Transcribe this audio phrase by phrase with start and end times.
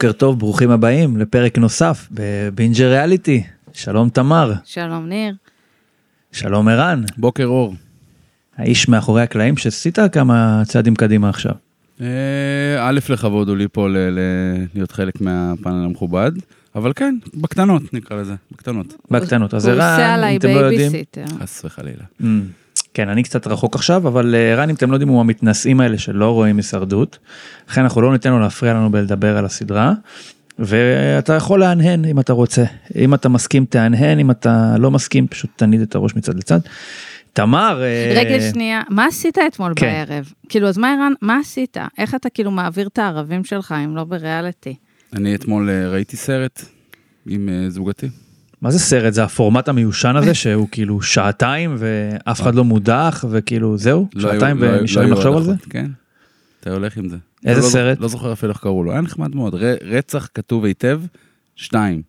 [0.00, 3.42] בוקר טוב, ברוכים הבאים לפרק נוסף בבינג'ריאליטי.
[3.72, 5.34] שלום תמר, שלום ניר.
[6.32, 7.74] שלום ערן, בוקר אור.
[8.56, 11.52] האיש מאחורי הקלעים שעשית כמה צעדים קדימה עכשיו.
[12.00, 12.06] אה,
[12.88, 14.18] א', לכבוד הוא לי פה ל- ל-
[14.74, 16.32] להיות חלק מהפאנל המכובד,
[16.74, 18.94] אבל כן, בקטנות נקרא לזה, בקטנות.
[19.10, 21.24] בקטנות, אז הוא עושה ערן, עליי אם אתם לא יודעים, בייביסיטר.
[21.42, 22.04] חס וחלילה.
[22.94, 25.98] כן, אני קצת רחוק עכשיו, אבל אה, ערן, אם אתם לא יודעים, הוא המתנשאים האלה
[25.98, 27.18] שלא רואים הישרדות.
[27.68, 29.92] לכן אנחנו לא ניתן לו להפריע לנו בלדבר על הסדרה.
[30.58, 32.64] ואתה יכול להנהן אם אתה רוצה,
[32.96, 36.58] אם אתה מסכים תהנהן, אם אתה לא מסכים פשוט תניד את הראש מצד לצד.
[37.32, 39.86] תמר, אה, רגע שנייה, מה עשית אתמול כן.
[39.86, 40.32] בערב?
[40.48, 41.76] כאילו, אז מה ערן, מה עשית?
[41.98, 44.74] איך אתה כאילו מעביר את הערבים שלך אם לא בריאליטי?
[45.12, 46.64] אני אתמול אה, ראיתי סרט
[47.26, 48.08] עם אה, זוגתי.
[48.62, 49.12] מה זה סרט?
[49.12, 54.08] זה הפורמט המיושן הזה שהוא כאילו שעתיים ואף אחד לא מודח וכאילו זהו?
[54.14, 55.52] לא שעתיים לא ונשארים לא לחשוב על זה?
[55.70, 55.90] כן.
[56.60, 57.16] אתה הולך עם זה.
[57.46, 58.00] איזה לא- סרט?
[58.00, 59.54] לא זוכר אפילו איך קראו לו, היה נחמד מאוד.
[59.54, 61.00] ר- רצח כתוב היטב,
[61.56, 62.02] שתיים.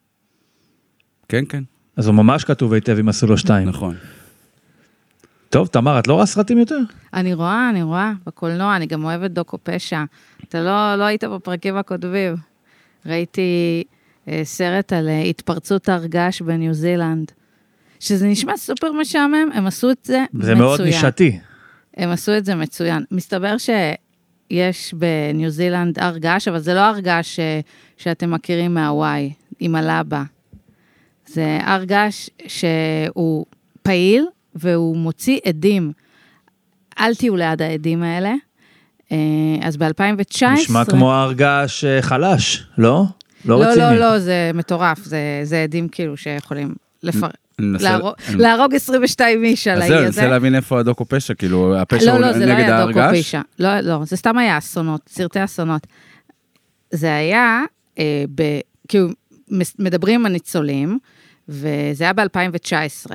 [1.29, 1.63] כן, כן,
[1.97, 3.67] אז הוא ממש כתוב היטב אם עשו לו שתיים.
[3.69, 3.95] נכון.
[5.49, 6.77] טוב, תמר, את לא רואה סרטים יותר?
[7.13, 10.03] אני רואה, אני רואה, בקולנוע, אני גם אוהבת דוקו פשע.
[10.49, 12.35] אתה לא, לא היית בפרקים הקודמים.
[13.05, 13.83] ראיתי
[14.43, 17.31] סרט על אה, התפרצות הר געש בניו זילנד.
[17.99, 20.45] שזה נשמע סופר משעמם, הם עשו את זה מצוין.
[20.45, 21.39] זה מאוד נישתי.
[21.97, 23.03] הם עשו את זה מצוין.
[23.11, 27.39] מסתבר שיש בניו זילנד הר געש, אבל זה לא הר געש ש-
[27.97, 30.23] שאתם מכירים מהוואי, עם הלבה.
[31.27, 33.45] זה הר געש שהוא
[33.83, 34.25] פעיל
[34.55, 35.91] והוא מוציא עדים.
[36.99, 38.33] אל תהיו ליד העדים האלה.
[39.11, 39.17] אה,
[39.61, 40.45] אז ב-2019...
[40.53, 43.03] נשמע כמו הרגש אה, חלש, לא?
[43.45, 43.85] לא לא, רציני.
[43.85, 47.27] לא, לא, זה מטורף, זה, זה עדים כאילו שיכולים לפר...
[47.59, 50.21] להרוג, אני- להרוג 22 איש על אז האי זהו, אני הזה.
[50.21, 52.99] מנסה להבין איפה הדוקו פשע, כאילו, הפשע לא, הוא לא, זה לא נגד היה דוקו?
[53.11, 53.41] פישה.
[53.59, 55.87] לא, לא, זה סתם היה אסונות, סרטי אסונות.
[56.91, 57.61] זה היה,
[57.99, 58.23] אה,
[58.87, 59.07] כאילו,
[59.79, 60.99] מדברים עם הניצולים,
[61.49, 63.11] וזה היה ב-2019,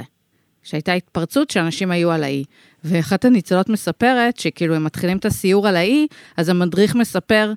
[0.63, 2.45] שהייתה התפרצות שאנשים היו על האי.
[2.85, 7.53] ואחת הניצולות מספרת שכאילו הם מתחילים את הסיור על האי, אז המדריך מספר,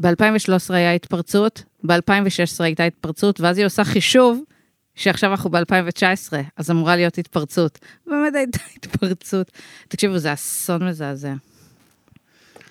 [0.00, 1.96] ב-2013 היה התפרצות, ב-2016
[2.64, 4.40] הייתה התפרצות, ואז היא עושה חישוב,
[4.94, 7.78] שעכשיו אנחנו ב-2019, אז אמורה להיות התפרצות.
[8.06, 9.50] באמת הייתה התפרצות.
[9.88, 11.32] תקשיבו, זה אסון מזעזע.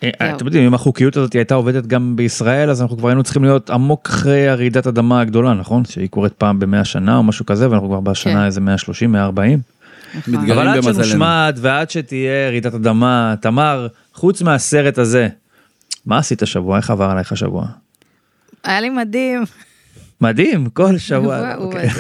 [0.04, 0.36] אה, זהו.
[0.36, 3.70] אתם יודעים, אם החוקיות הזאת הייתה עובדת גם בישראל, אז אנחנו כבר היינו צריכים להיות
[3.70, 5.86] עמוק אחרי הרעידת אדמה הגדולה, נכון?
[5.86, 8.46] שהיא קורית פעם במאה שנה או משהו כזה, ואנחנו כבר בשנה כן.
[8.46, 9.60] איזה 130, 140.
[10.16, 10.34] נכון.
[10.36, 10.84] מתגלה- אבל עד.
[10.84, 15.28] שנושמד ועד שתהיה רעידת אדמה, תמר, חוץ מהסרט הזה,
[16.06, 16.78] מה עשית השבוע?
[16.78, 17.66] איך עבר עלייך השבוע?
[18.64, 19.44] היה לי מדהים.
[20.22, 21.54] מדהים, כל שבוע.
[21.54, 21.90] הוא אוקיי.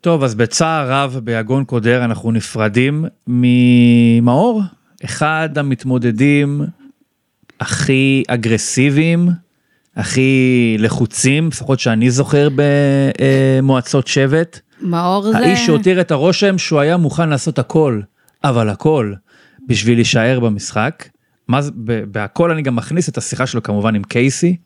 [0.00, 4.62] טוב, אז בצער רב, ביגון קודר, אנחנו נפרדים ממאור,
[5.04, 6.62] אחד המתמודדים
[7.60, 9.28] הכי אגרסיביים,
[9.96, 14.60] הכי לחוצים, לפחות שאני זוכר במועצות שבט.
[14.80, 15.38] מאור זה...
[15.38, 18.00] האיש שהותיר את הרושם שהוא היה מוכן לעשות הכל,
[18.44, 19.12] אבל הכל,
[19.68, 21.04] בשביל להישאר במשחק.
[21.50, 21.70] מה זה,
[22.10, 24.56] בהכל אני גם מכניס את השיחה שלו כמובן עם קייסי,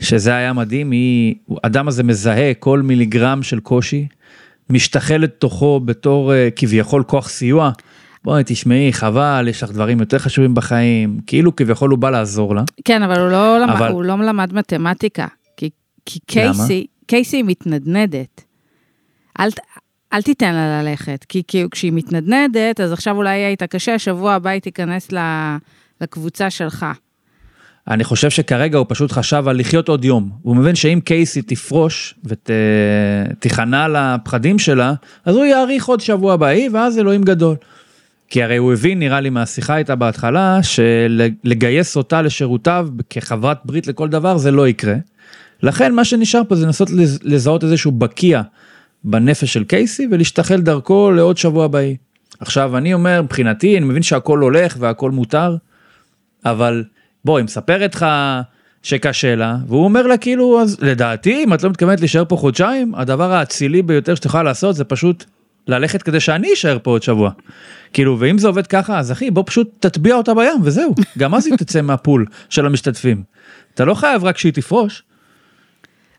[0.00, 1.34] שזה היה מדהים, היא,
[1.64, 4.06] האדם הזה מזהה כל מיליגרם של קושי,
[4.70, 7.70] משתחל לתוכו בתור uh, כביכול כוח סיוע.
[8.24, 12.62] בואי תשמעי, חבל, יש לך דברים יותר חשובים בחיים, כאילו כביכול הוא בא לעזור לה.
[12.84, 15.26] כן, אבל הוא לא, למד, אבל- הוא לא למד מתמטיקה.
[15.56, 15.70] כי,
[16.06, 16.52] כי למה?
[16.52, 18.44] קייסי, קייסי היא מתנדנדת.
[19.40, 19.48] אל,
[20.12, 24.32] אל תיתן לה ללכת, כי, כי כשהיא מתנדנדת, אז עכשיו אולי יהיה איתה קשה, שבוע
[24.32, 25.18] הבא היא תיכנס ל,
[26.00, 26.86] לקבוצה שלך.
[27.88, 30.30] אני חושב שכרגע הוא פשוט חשב על לחיות עוד יום.
[30.42, 34.94] הוא מבין שאם קייסי תפרוש ותיכנע לפחדים שלה,
[35.24, 37.56] אז הוא יאריך עוד שבוע בהיא, ואז אלוהים גדול.
[38.28, 44.08] כי הרי הוא הבין, נראה לי מהשיחה איתה בהתחלה, שלגייס אותה לשירותיו כחברת ברית לכל
[44.08, 44.94] דבר זה לא יקרה.
[45.62, 48.42] לכן מה שנשאר פה זה לנסות לז- לזהות איזשהו בקיע
[49.04, 51.96] בנפש של קייסי ולהשתחל דרכו לעוד שבוע בהיא.
[52.40, 55.56] עכשיו אני אומר מבחינתי אני מבין שהכל הולך והכל מותר,
[56.44, 56.84] אבל
[57.24, 58.06] בוא היא מספרת לך
[58.82, 62.94] שקשה לה והוא אומר לה כאילו אז לדעתי אם את לא מתכוונת להישאר פה חודשיים
[62.94, 65.24] הדבר האצילי ביותר שאת יכולה לעשות זה פשוט
[65.66, 67.30] ללכת כדי שאני אשאר פה עוד שבוע.
[67.92, 71.46] כאילו ואם זה עובד ככה אז אחי בוא פשוט תטביע אותה בים וזהו גם אז
[71.46, 73.22] היא תצא מהפול של המשתתפים.
[73.74, 75.02] אתה לא חייב רק שהיא תפרוש.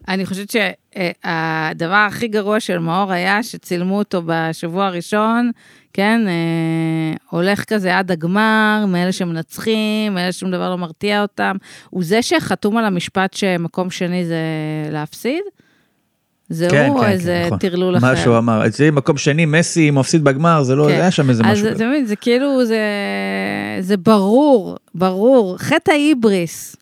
[0.08, 5.52] אני חושבת שהדבר הכי גרוע של מאור היה שצילמו אותו בשבוע הראשון,
[5.94, 11.56] כן, אה, הולך כזה עד הגמר, מאלה שמנצחים, מאלה ששום דבר לא מרתיע אותם.
[11.90, 14.38] הוא זה שחתום על המשפט שמקום שני זה
[14.92, 15.42] להפסיד?
[16.50, 18.08] זה הוא או איזה טרלול אחר?
[18.08, 20.94] כן, מה שהוא אמר, אצלי מקום שני מסי מפסיד בגמר זה לא כן.
[20.94, 21.76] היה שם איזה אז משהו.
[21.76, 22.80] אתה מבין, זה כאילו, זה,
[23.80, 26.76] זה ברור, ברור, חטא ההיבריס.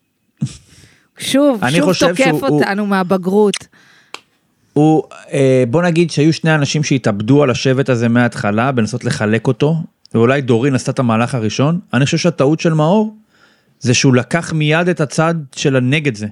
[1.19, 3.55] שוב, שוב תוקף שהוא- הוא- אותנו מהבגרות.
[4.73, 9.75] הוא, אה, בוא נגיד שהיו שני אנשים שהתאבדו על השבט הזה מההתחלה בלנסות לחלק אותו,
[10.13, 11.79] ואולי דורין עשתה את המהלך הראשון.
[11.93, 13.15] אני חושב שהטעות של מאור
[13.79, 16.27] זה שהוא לקח מיד את הצד של הנגד זה.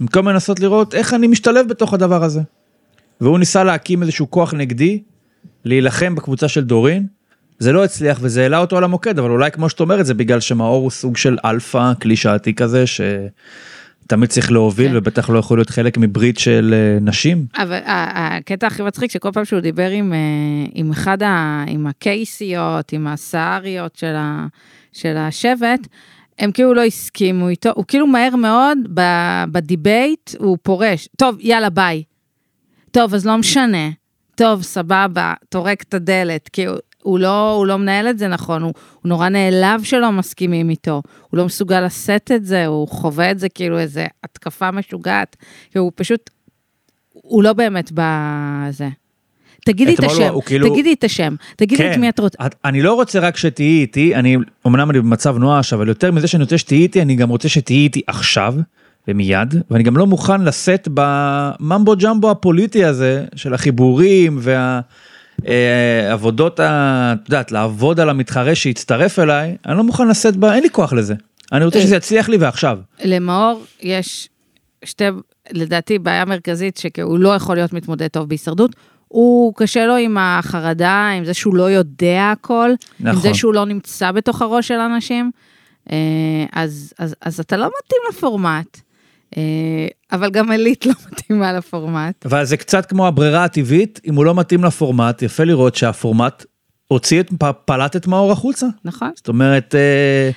[0.00, 2.40] במקום לנסות לראות איך אני משתלב בתוך הדבר הזה.
[3.20, 5.02] והוא ניסה להקים איזשהו כוח נגדי,
[5.64, 7.06] להילחם בקבוצה של דורין.
[7.58, 10.40] זה לא הצליח וזה העלה אותו על המוקד, אבל אולי כמו שאת אומרת זה בגלל
[10.40, 12.84] שמאור הוא סוג של אלפא קלישאתי כזה
[14.06, 14.96] שתמיד צריך להוביל כן.
[14.96, 17.46] ובטח לא יכול להיות חלק מברית של אה, נשים.
[17.58, 20.18] אבל ה- הקטע הכי מצחיק, שכל פעם שהוא דיבר עם, אה,
[20.74, 21.64] עם אחד ה...
[21.68, 24.46] עם הקייסיות, עם הסהריות של, ה,
[24.92, 25.80] של השבט,
[26.38, 28.78] הם כאילו לא הסכימו איתו, הוא כאילו מהר מאוד
[29.52, 31.08] ב debate, הוא פורש.
[31.16, 32.02] טוב, יאללה, ביי.
[32.90, 33.88] טוב, אז לא משנה.
[34.34, 36.48] טוב, סבבה, טורק את הדלת.
[36.52, 36.66] כי
[37.06, 38.72] הוא, לא, הוא לא מנהל את זה נכון, הוא,
[39.02, 41.02] הוא נורא נעלב שלא מסכימים איתו.
[41.30, 45.36] הוא לא מסוגל לשאת את זה, הוא חווה את זה כאילו איזה התקפה משוגעת.
[45.72, 46.30] כי הוא פשוט,
[47.12, 48.88] הוא לא באמת בזה.
[49.64, 52.46] תגידי את הוא- השם, הוא כאילו- תגידי את השם, תגידי את מי את רוצה.
[52.46, 54.36] את- אני לא רוצה רק שתהיי איתי, אני,
[54.66, 57.78] אמנם אני במצב נואש, אבל יותר מזה שאני רוצה שתהיי איתי, אני גם רוצה שתהיי
[57.78, 58.54] איתי עכשיו
[59.08, 64.38] ומיד, ואני גם לא מוכן לשאת בממבו ג'מבו הפוליטי הזה של החיבורים
[65.44, 70.70] והעבודות, את יודעת, לעבוד על המתחרה שהצטרף אליי, אני לא מוכן לשאת בה, אין לי
[70.70, 71.14] כוח לזה.
[71.52, 71.84] אני רוצה אה.
[71.84, 72.78] שזה יצליח לי ועכשיו.
[73.04, 74.28] למאור יש
[74.84, 75.04] שתי,
[75.52, 78.76] לדעתי, בעיה מרכזית, שהוא לא יכול להיות מתמודד טוב בהישרדות.
[79.08, 83.22] הוא קשה לו עם החרדה, עם זה שהוא לא יודע הכל, עם נכון.
[83.22, 85.30] זה שהוא לא נמצא בתוך הראש של אנשים.
[85.90, 85.96] אה,
[86.52, 88.80] אז, אז, אז אתה לא מתאים לפורמט, אה,
[90.12, 92.26] אבל גם עילית לא מתאימה לפורמט.
[92.26, 96.44] אבל זה קצת כמו הברירה הטבעית, אם הוא לא מתאים לפורמט, יפה לראות שהפורמט
[96.88, 97.30] הוציא את,
[97.64, 98.66] פלט את מאור החוצה.
[98.84, 99.10] נכון?
[99.16, 100.30] זאת אומרת, אה,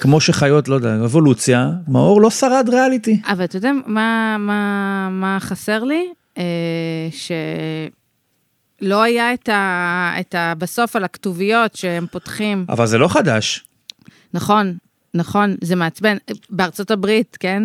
[0.00, 3.20] כמו שחיות, לא יודע, אבולוציה, מאור לא שרד ריאליטי.
[3.26, 6.08] אבל אתה יודע מה, מה, מה חסר לי?
[6.38, 7.08] אה,
[8.80, 10.52] שלא היה את ה, את ה...
[10.58, 12.64] בסוף על הכתוביות שהם פותחים.
[12.68, 13.64] אבל זה לא חדש.
[14.34, 14.76] נכון,
[15.14, 16.16] נכון, זה מעצבן.
[16.50, 17.62] בארצות הברית, כן?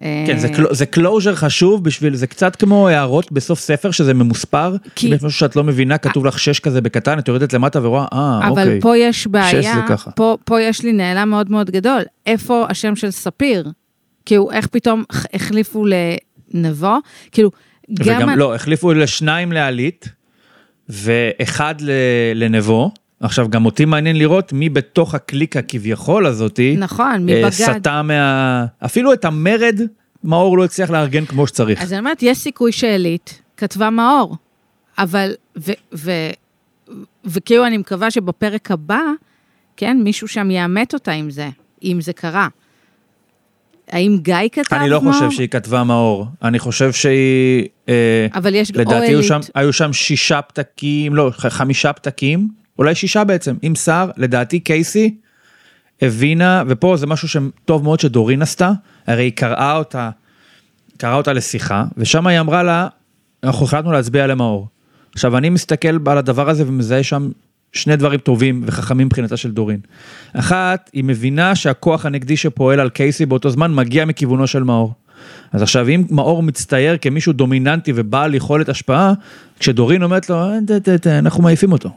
[0.00, 4.76] כן, זה, clo- זה closure חשוב בשביל, זה קצת כמו הערות בסוף ספר שזה ממוספר.
[4.94, 7.86] כי- אם יש משהו שאת לא מבינה, כתוב לך שש כזה בקטן, את יורדת למטה
[7.86, 8.80] ורואה, אה, אבל אוקיי.
[8.80, 9.86] פה יש בעיה.
[10.16, 12.02] פה, פה יש לי נעלם מאוד מאוד גדול.
[12.26, 13.70] איפה השם של ספיר?
[14.26, 15.04] כאילו, איך פתאום
[15.34, 15.84] החליפו
[16.54, 16.96] לנבו?
[17.32, 17.50] כאילו,
[17.94, 18.16] גם...
[18.18, 20.08] וגם לא, החליפו לשניים לעלית,
[20.88, 21.74] ואחד
[22.34, 22.90] לנבו.
[23.22, 27.50] עכשיו, גם אותי מעניין לראות מי בתוך הקליקה כביכול הזאתי, נכון, מי אה, בגד.
[27.50, 28.66] סטה מה...
[28.84, 29.80] אפילו את המרד,
[30.24, 31.82] מאור לא הצליח לארגן כמו שצריך.
[31.82, 34.36] אז אני אומרת, יש סיכוי שעילית כתבה מאור,
[34.98, 36.10] אבל, ו, ו,
[37.24, 39.02] וכאילו אני מקווה שבפרק הבא,
[39.76, 41.48] כן, מישהו שם יאמת אותה עם זה,
[41.84, 42.48] אם זה קרה.
[43.88, 45.12] האם גיא כתב אני לא מאור?
[45.12, 47.68] חושב שהיא כתבה מאור, אני חושב שהיא...
[47.88, 49.22] אה, אבל יש או לדעתי היו.
[49.22, 55.14] שם, היו שם שישה פתקים, לא, חמישה פתקים, אולי שישה בעצם, עם שר, לדעתי קייסי
[56.02, 58.72] הבינה, ופה זה משהו שטוב מאוד שדורין עשתה,
[59.06, 60.10] הרי היא קראה אותה,
[60.96, 62.88] קראה אותה לשיחה, ושם היא אמרה לה,
[63.44, 64.68] אנחנו החלטנו להצביע למאור.
[65.14, 67.30] עכשיו אני מסתכל על הדבר הזה ומזהה שם
[67.72, 69.80] שני דברים טובים וחכמים מבחינתה של דורין.
[70.32, 74.94] אחת, היא מבינה שהכוח הנגדי שפועל על קייסי באותו זמן מגיע מכיוונו של מאור.
[75.52, 79.12] אז עכשיו אם מאור מצטייר כמישהו דומיננטי ובעל יכולת השפעה,
[79.58, 81.90] כשדורין אומרת לו, "אה, אנחנו מעיפים אותו.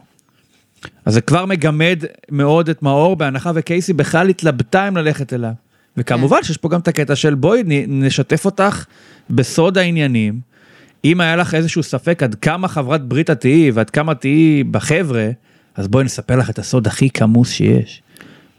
[1.05, 5.51] אז זה כבר מגמד מאוד את מאור, בהנחה וקייסי בכלל התלבטה אם ללכת אליו.
[5.97, 8.85] וכמובן שיש פה גם את הקטע של בואי נשתף אותך
[9.29, 10.39] בסוד העניינים.
[11.05, 15.29] אם היה לך איזשהו ספק עד כמה חברת ברית את תהיי ועד כמה תהיי בחבר'ה,
[15.75, 18.01] אז בואי נספר לך את הסוד הכי כמוס שיש.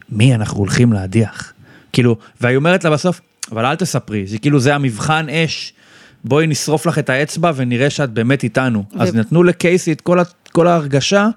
[0.09, 1.53] מי אנחנו הולכים להדיח?
[1.93, 5.73] כאילו, והיא אומרת לה בסוף, אבל אל תספרי, זה כאילו זה המבחן אש.
[6.23, 8.83] בואי נשרוף לך את האצבע ונראה שאת באמת איתנו.
[8.93, 10.19] ו- אז נתנו לקייסי את כל,
[10.51, 11.29] כל ההרגשה,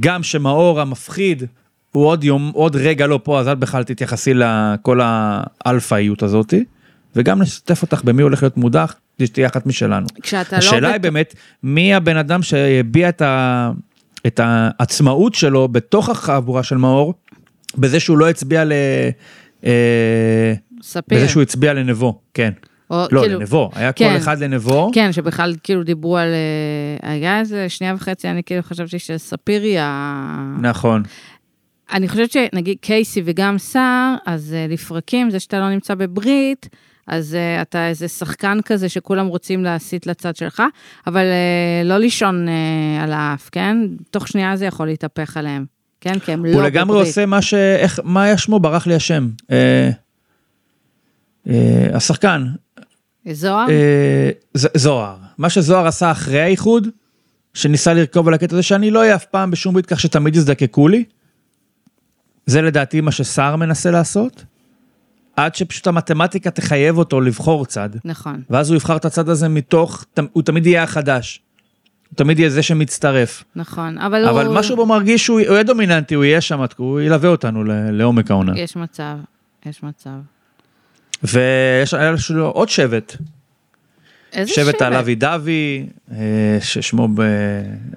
[0.00, 1.42] גם שמאור המפחיד
[1.92, 6.64] הוא עוד יום, עוד רגע לא פה, אז אל בכלל תתייחסי לכל האלפאיות הזאתי,
[7.16, 10.06] וגם נשתף אותך במי הולך להיות מודח, כדי שתהיה אחת משלנו.
[10.22, 10.58] כשאתה לא...
[10.58, 13.70] השאלה היא בת- באמת, מי הבן אדם שהביע את, ה...
[14.26, 17.14] את העצמאות שלו בתוך החבורה של מאור,
[17.78, 18.72] בזה שהוא לא הצביע ל...
[19.64, 21.18] אה, ספיר.
[21.18, 22.52] בזה שהוא הצביע לנבו, כן.
[22.92, 24.10] או, לא, כאילו, לנבו, היה כן.
[24.10, 24.90] כל אחד לנבו.
[24.94, 26.28] כן, שבכלל כאילו דיברו על...
[27.02, 30.56] אה, היה איזה שנייה וחצי, אני כאילו חשבתי שספיר היא ה...
[30.60, 31.02] נכון.
[31.92, 36.68] אני חושבת שנגיד קייסי וגם סער, אז uh, לפרקים, זה שאתה לא נמצא בברית,
[37.06, 40.62] אז uh, אתה איזה שחקן כזה שכולם רוצים להסיט לצד שלך,
[41.06, 43.76] אבל uh, לא לישון uh, על האף, כן?
[44.10, 45.64] תוך שנייה זה יכול להתהפך עליהם,
[46.00, 46.18] כן?
[46.18, 46.74] כי הם לא הוא בברית.
[46.74, 47.54] לגמרי עושה מה ש...
[47.54, 48.00] איך...
[48.04, 48.60] מה היה שמו?
[48.60, 49.28] ברח לי השם.
[49.50, 49.90] אה,
[51.48, 52.46] אה, השחקן,
[53.30, 53.70] זוהר?
[53.70, 55.16] אה, זוהר.
[55.38, 56.88] מה שזוהר עשה אחרי האיחוד,
[57.54, 60.88] שניסה לרכוב על הקטע הזה שאני לא אהיה אף פעם בשום ברית כך שתמיד יזדקקו
[60.88, 61.04] לי.
[62.46, 64.44] זה לדעתי מה שסער מנסה לעשות.
[65.36, 67.90] עד שפשוט המתמטיקה תחייב אותו לבחור צד.
[68.04, 68.42] נכון.
[68.50, 71.40] ואז הוא יבחר את הצד הזה מתוך, הוא תמיד יהיה החדש.
[72.10, 73.44] הוא תמיד יהיה זה שמצטרף.
[73.56, 74.54] נכון, אבל, אבל הוא...
[74.54, 78.58] משהו בו מרגיש שהוא הוא יהיה דומיננטי, הוא יהיה שם, הוא ילווה אותנו לעומק העונה.
[78.58, 79.16] יש מצב,
[79.66, 80.10] יש מצב.
[81.24, 83.16] ויש לו עוד שבט,
[84.32, 87.22] איזה שבט על אבי דווי, אה, ששמו, ב...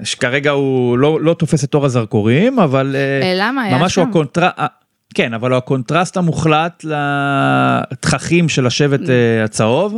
[0.03, 3.77] שכרגע הוא לא, לא תופס את אור הזרקורים, אבל אה, אה, למה?
[3.77, 4.10] ממש הוא שם?
[4.10, 4.48] הקונטר...
[4.60, 4.67] אה,
[5.13, 6.86] כן, אבל הוא הקונטרסט המוחלט
[7.91, 9.00] לתככים של השבט
[9.44, 9.96] הצהוב,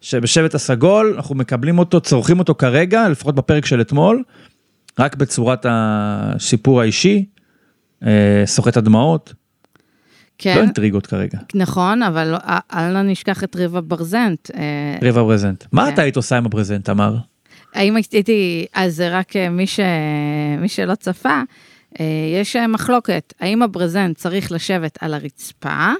[0.00, 4.22] שבשבט הסגול אנחנו מקבלים אותו, צורכים אותו כרגע, לפחות בפרק של אתמול,
[4.98, 7.24] רק בצורת הסיפור האישי,
[8.44, 9.34] סוחט הדמעות,
[10.46, 11.38] לא כן, אינטריגות כרגע.
[11.54, 12.38] נכון, אבל לא-
[12.72, 14.50] אל- אל נשכח את ריבה ברזנט.
[14.54, 15.64] אה, ריבה ברזנט.
[15.72, 15.94] מה כן.
[15.94, 17.16] אתה היית עושה עם הברזנט, תמר?
[17.74, 19.80] האם הייתי, אז זה רק אה, מי, ש...
[20.58, 21.42] מי שלא צפה,
[22.00, 22.04] אה,
[22.40, 25.92] יש אה, מחלוקת, האם הברזנט צריך לשבת על הרצפה,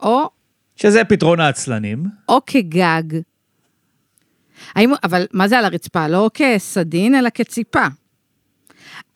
[0.00, 0.30] או,
[0.76, 2.04] שזה פתרון העצלנים.
[2.28, 3.02] או כגג.
[4.74, 6.08] האם, אבל מה זה על הרצפה?
[6.08, 7.84] לא כסדין, אלא כציפה.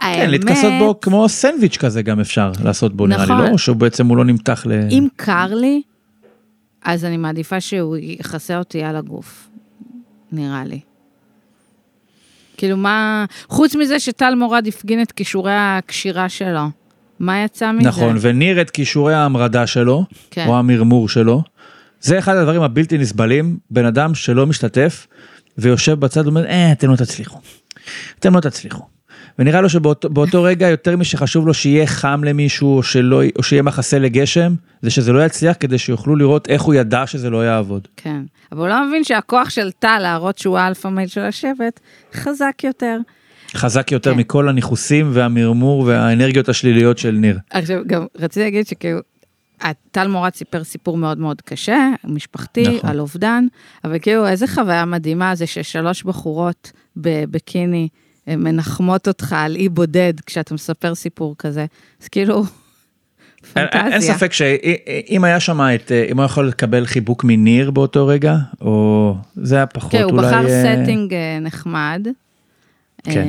[0.01, 3.51] כן, להתכסות בו כמו סנדוויץ' כזה גם אפשר לעשות בו נראה לי, נכון.
[3.51, 3.59] לא?
[3.59, 4.73] שהוא בעצם הוא לא נמתח ל...
[4.91, 5.83] אם קר לי,
[6.85, 9.49] אז אני מעדיפה שהוא יכסה אותי על הגוף,
[10.33, 10.81] נראה לי.
[12.57, 16.71] כאילו מה, חוץ מזה שטל מורד הפגין את כישורי הקשירה שלו,
[17.19, 17.89] מה יצא מזה?
[17.89, 20.47] נכון, וניר את כישורי ההמרדה שלו, כן.
[20.49, 21.43] או המרמור שלו.
[22.01, 25.07] זה אחד הדברים הבלתי נסבלים, בן אדם שלא משתתף
[25.59, 27.39] ויושב בצד ואומר, אה, אתם לא תצליחו.
[28.19, 28.83] אתם לא תצליחו.
[29.39, 33.99] ונראה לו שבאותו רגע יותר משחשוב לו שיהיה חם למישהו או, שלא, או שיהיה מחסה
[33.99, 37.89] לגשם, זה שזה לא יצליח כדי שיוכלו לראות איך הוא ידע שזה לא יעבוד.
[37.97, 38.23] כן,
[38.53, 41.81] אבל הוא לא מבין שהכוח של טל להראות שהוא ה alpha male של השבט,
[42.15, 42.99] חזק יותר.
[43.55, 44.19] חזק יותר כן.
[44.19, 47.39] מכל הניכוסים והמרמור והאנרגיות השליליות של ניר.
[47.51, 48.99] עכשיו, גם רציתי להגיד שכאילו,
[49.91, 52.91] טל מורד סיפר סיפור מאוד מאוד קשה, משפחתי, נכון.
[52.91, 53.47] על אובדן,
[53.85, 57.89] אבל כאילו, איזה חוויה מדהימה זה ששלוש בחורות בביקיני
[58.27, 61.67] מנחמות אותך על אי בודד כשאתה מספר סיפור כזה.
[62.03, 62.45] אז כאילו,
[63.57, 64.15] אין- אין אין פנטזיה.
[64.15, 69.57] ספק שאם היה שם את, אם הוא יכול לקבל חיבוק מניר באותו רגע, או זה
[69.57, 70.23] היה פחות כן, הוא אולי...
[70.27, 72.07] בחר אה, setting אה, נחמד.
[73.05, 73.27] כן.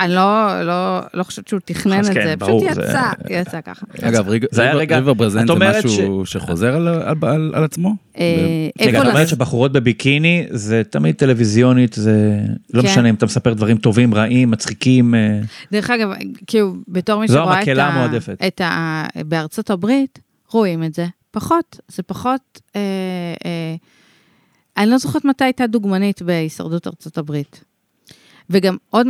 [0.00, 3.60] אני לא, לא, לא חושבת שהוא תכנן את כן, זה, ברור, פשוט זה- יצא, יצא
[3.60, 3.86] ככה.
[4.02, 7.64] אגב, ריג- זה היה ריבר- רגע- ריב ברזנט זה משהו שחוזר על- על- על על
[7.64, 7.94] עצמו?
[8.18, 12.38] אה, רגע, את אומרת שבחורות בביקיני זה תמיד טלוויזיונית, זה
[12.74, 12.88] לא כן.
[12.88, 15.14] משנה אם אתה מספר דברים טובים, רעים, מצחיקים.
[15.14, 15.40] אה,
[15.72, 16.08] דרך אגב,
[16.46, 18.46] כאילו, בתור מי שרואה את ה...
[18.46, 19.04] את ה...
[19.26, 20.18] בארצות הברית,
[20.50, 21.06] רואים את זה.
[21.30, 22.60] פחות, זה פחות...
[22.76, 22.80] אה,
[23.44, 23.74] אה,
[24.76, 27.64] אני לא זוכרת מתי הייתה דוגמנית בהישרדות ארצות הברית.
[28.50, 29.06] וגם עוד...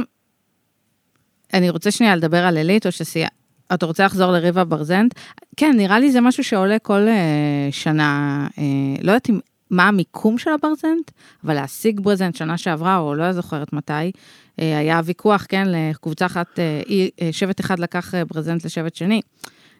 [1.54, 3.28] אני רוצה שנייה לדבר על עילית, או שסייע...
[3.74, 5.14] אתה רוצה לחזור לריבה ברזנט?
[5.56, 8.64] כן, נראה לי זה משהו שעולה כל אה, שנה, אה,
[9.02, 9.30] לא יודעת
[9.70, 11.10] מה המיקום של הברזנט,
[11.44, 13.92] אבל להשיג ברזנט שנה שעברה, או לא זוכרת מתי,
[14.60, 16.82] אה, היה ויכוח, כן, לקבוצה אחת, אה,
[17.20, 19.20] אה, שבט אחד לקח אה, ברזנט לשבט שני.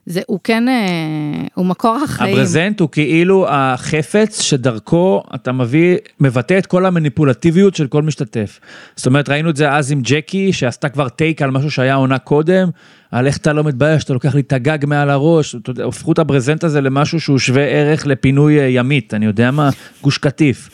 [0.06, 2.35] זה, הוא כן, אה, הוא מקור החיים.
[2.35, 8.61] הברזנט הוא כאילו החפץ שדרכו אתה מביא, מבטא את כל המניפולטיביות של כל משתתף.
[8.97, 12.18] זאת אומרת, ראינו את זה אז עם ג'קי, שעשתה כבר טייק על משהו שהיה עונה
[12.18, 12.68] קודם,
[13.11, 15.56] על איך אתה לא מתבייש, אתה לוקח לי את הגג מעל הראש,
[15.88, 19.71] הפכו את הברזנט הזה למשהו שהוא שווה ערך לפינוי אה, ימית, אני יודע מה,
[20.02, 20.71] גוש קטיף.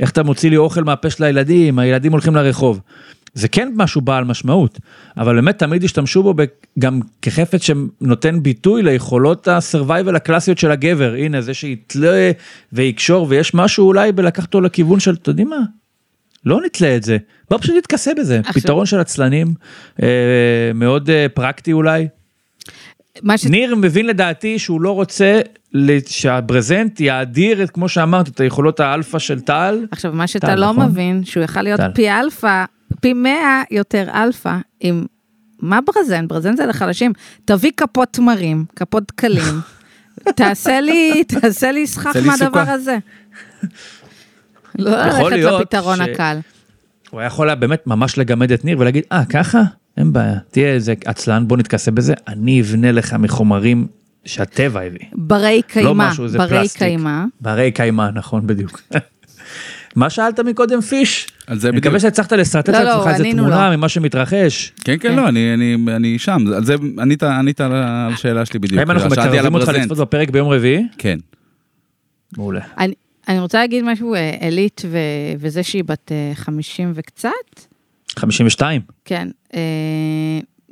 [0.00, 2.80] איך אתה מוציא לי אוכל מהפה של הילדים, הילדים הולכים לרחוב.
[3.34, 4.78] זה כן משהו בעל משמעות,
[5.16, 6.34] אבל באמת תמיד השתמשו בו
[6.78, 12.30] גם כחפץ שנותן ביטוי ליכולות הסרווייבל הקלאסיות של הגבר, הנה זה שיתלה
[12.72, 15.60] ויקשור ויש משהו אולי בלקחת אותו לכיוון של, אתה יודעים מה?
[16.46, 17.16] לא נתלה את זה,
[17.50, 19.54] בוא פשוט נתכסה בזה, עכשיו- פתרון של עצלנים,
[20.02, 20.08] אה,
[20.74, 22.08] מאוד אה, פרקטי אולי.
[23.36, 23.46] ש...
[23.46, 25.40] ניר מבין לדעתי שהוא לא רוצה
[26.06, 29.86] שהברזנט יאדיר את, כמו שאמרת, את היכולות האלפא של טל.
[29.90, 30.86] עכשיו, מה שאתה לא נכון?
[30.86, 31.90] מבין, שהוא יכל להיות טל.
[31.94, 32.64] פי אלפא,
[33.00, 35.06] פי מאה יותר אלפא, עם...
[35.60, 36.28] מה ברזנט?
[36.28, 37.12] ברזנט זה לחלשים.
[37.44, 39.54] תביא כפות תמרים, כפות דקלים,
[40.36, 42.60] תעשה לי, תעשה לי סכך מהדבר.
[42.60, 42.98] הזה.
[44.78, 46.38] לא ללכת לפתרון ש- הקל.
[47.10, 49.62] הוא היה יכול באמת ממש לגמד את ניר ולהגיד, אה, ככה?
[49.96, 53.86] אין בעיה, תהיה איזה עצלן, בוא נתכסה בזה, אני אבנה לך מחומרים
[54.24, 55.06] שהטבע הביא.
[55.12, 56.82] ברי קיימא, לא משהו, זה ברי פלסטיק.
[56.82, 57.24] קיימא.
[57.40, 58.80] ברי קיימא, נכון, בדיוק.
[59.96, 61.28] מה שאלת מקודם, פיש?
[61.46, 61.86] על זה אני בדיוק.
[61.86, 63.76] מקווה שהצלחת לשרטט לא, לא, לעצמך איזה ענינו תמונה לו.
[63.76, 64.72] ממה שמתרחש.
[64.84, 68.78] כן, כן, לא, אני- אני אני שם, על זה ענית ענית על השאלה שלי בדיוק.
[68.80, 69.68] האם אנחנו מקרבים אותך.
[69.68, 70.86] לצפות בפרק ביום רביעי?
[70.98, 71.18] כן.
[72.36, 72.60] מעולה.
[72.78, 72.94] אני,
[73.28, 74.98] אני רוצה להגיד משהו, אה, עילית ו,
[75.38, 77.30] וזה שהיא בת אה, 50 וקצת,
[78.18, 78.80] 52.
[79.04, 79.60] כן, אה,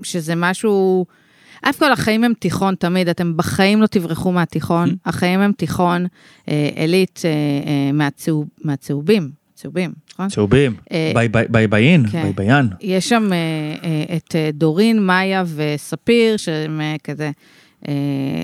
[0.03, 1.07] שזה משהו,
[1.62, 6.07] אף כל החיים הם תיכון תמיד, אתם בחיים לא תברחו מהתיכון, החיים הם תיכון,
[6.49, 7.31] אה, עילית אה,
[7.71, 10.29] אה, מהצהוב, מהצהובים, צהובים, נכון?
[10.29, 10.75] צהובים.
[10.93, 12.07] אה, ביי ביי ביי ביין.
[12.07, 12.23] כן.
[12.23, 12.69] ביי ביין.
[12.81, 13.38] יש שם אה,
[13.85, 17.31] אה, את דורין, מאיה וספיר, שהם כזה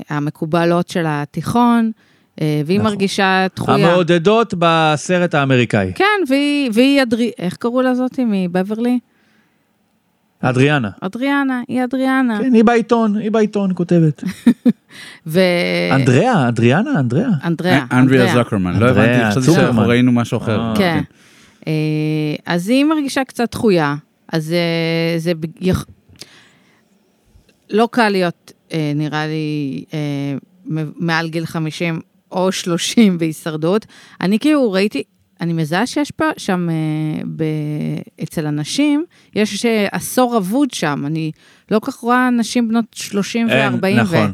[0.09, 1.91] המקובלות של התיכון,
[2.41, 2.91] והיא נכון.
[2.91, 3.89] מרגישה דחויה.
[3.89, 5.93] המעודדות בסרט האמריקאי.
[5.95, 7.31] כן, והיא, והיא אדרי...
[7.39, 8.99] איך קראו לה זאתי מבברלי?
[10.41, 10.91] אדריאנה.
[11.01, 12.39] אדריאנה, היא אדריאנה.
[12.39, 14.23] כן, היא בעיתון, היא בעיתון כותבת.
[15.27, 15.41] ו...
[15.93, 17.31] אנדריאה, אדריאנה, אנדריאה.
[17.45, 17.85] אנדריאה.
[17.93, 19.61] אנדריה זקרמן, לא אנדריאה, הבנתי, חשבתי.
[19.61, 20.61] שאנחנו ראינו משהו אחר.
[20.61, 20.75] אה.
[20.77, 21.01] כן.
[21.67, 21.73] אה,
[22.47, 23.95] אז היא מרגישה קצת דחויה,
[24.33, 25.33] אז אה, זה...
[27.71, 30.35] לא קל להיות, אה, נראה לי, אה,
[30.97, 32.01] מעל גיל 50
[32.33, 33.87] או 30 בהישרדות.
[34.21, 35.03] אני כאילו ראיתי,
[35.41, 37.45] אני מזהה שיש פה, שם, אה, ב,
[38.23, 41.33] אצל אנשים, יש עשור אבוד שם, אני
[41.71, 44.03] לא כל כך רואה נשים בנות 30 אין, ו-40.
[44.03, 44.33] נכון.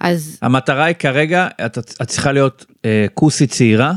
[0.00, 3.92] אז המטרה היא כרגע, את, את צריכה להיות אה, כוסית צעירה,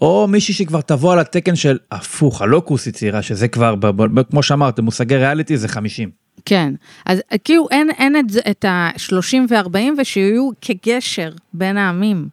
[0.00, 4.20] או מישהי שכבר תבוא על התקן של הפוך, הלא כוסית צעירה, שזה כבר, ב, ב,
[4.20, 6.10] ב, כמו שאמרת, מושגי ריאליטי זה 50.
[6.44, 6.74] כן,
[7.06, 12.28] אז אה, כאילו אין, אין את, את ה-30 ו-40 ושיהיו כגשר בין העמים.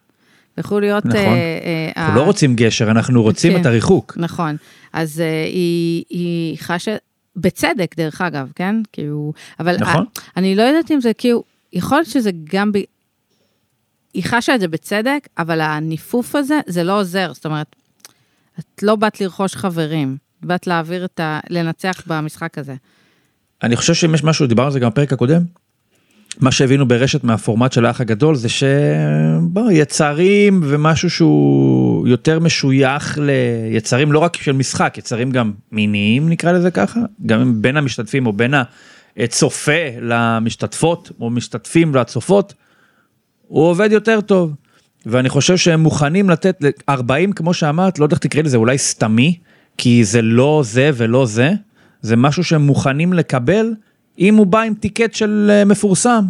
[0.58, 1.06] ויכולו להיות...
[1.06, 1.18] נכון.
[1.20, 3.62] אה, אה, אנחנו ה- לא רוצים גשר, אנחנו רוצים כן.
[3.62, 4.14] את הריחוק.
[4.18, 4.56] נכון,
[4.94, 6.96] אז אה, היא, היא חשה,
[7.36, 8.76] בצדק דרך אגב, כן?
[8.94, 10.06] כאילו, אבל נכון.
[10.18, 12.78] ה- אני לא יודעת אם זה כאילו, יכול להיות שזה גם ב...
[14.14, 17.76] היא חשה את זה בצדק, אבל הניפוף הזה, זה לא עוזר, זאת אומרת,
[18.60, 21.40] את לא באת לרכוש חברים, באת להעביר את ה...
[21.50, 22.76] לנצח במשחק הזה.
[23.64, 25.42] אני חושב שאם יש משהו, דיברנו על זה גם בפרק הקודם,
[26.38, 28.48] מה שהבינו ברשת מהפורמט של האח הגדול זה
[29.70, 36.72] שיצרים ומשהו שהוא יותר משוייך ליצרים לא רק של משחק, יצרים גם מיניים נקרא לזה
[36.72, 38.54] ככה, גם בין המשתתפים או בין
[39.18, 42.54] הצופה למשתתפות או משתתפים לצופות,
[43.48, 44.54] הוא עובד יותר טוב.
[45.06, 48.78] ואני חושב שהם מוכנים לתת ל- 40 כמו שאמרת, לא יודע איך תקראי לזה, אולי
[48.78, 49.38] סתמי,
[49.78, 51.52] כי זה לא זה ולא זה,
[52.02, 53.74] זה משהו שהם מוכנים לקבל
[54.20, 56.26] אם הוא בא עם טיקט של אה, מפורסם.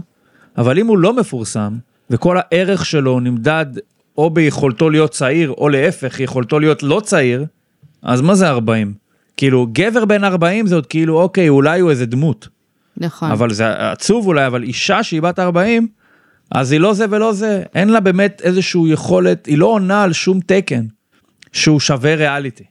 [0.58, 1.78] אבל אם הוא לא מפורסם,
[2.10, 3.66] וכל הערך שלו נמדד
[4.18, 7.46] או ביכולתו להיות צעיר, או להפך, יכולתו להיות לא צעיר,
[8.02, 8.94] אז מה זה 40?
[9.38, 12.48] כאילו, גבר בן 40 זה עוד כאילו, אוקיי, אולי הוא איזה דמות.
[12.98, 13.32] נכון.
[13.32, 15.88] אבל זה עצוב אולי, אבל אישה שהיא בת 40,
[16.52, 20.14] אז היא לא זה ולא זה, אין לה באמת איזושהי יכולת, היא לא עונה על
[20.14, 20.86] שום תקן
[21.52, 22.64] שהוא שווה ריאליטי.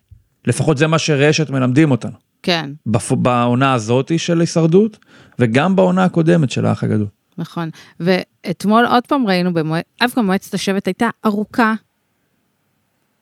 [0.47, 2.28] לפחות זה מה שרשת מלמדים אותנו.
[2.43, 3.13] כן, בפ...
[3.13, 4.99] בעונה הזאתי של הישרדות,
[5.39, 7.07] וגם בעונה הקודמת של האח הגדול.
[7.39, 7.71] נכון.
[8.01, 11.75] ואתמול עוד פעם ראינו, במועד, אף גם מועצת השבט הייתה ארוכה.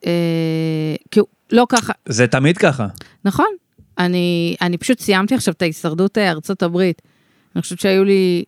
[0.06, 2.86] אה, כאילו, לא ככה, זה תמיד ככה.
[3.24, 3.46] נכון.
[3.98, 7.02] אני, אני פשוט סיימתי עכשיו את ההישרדות אה, ארצות הברית.
[7.54, 8.44] אני חושבת שהיו לי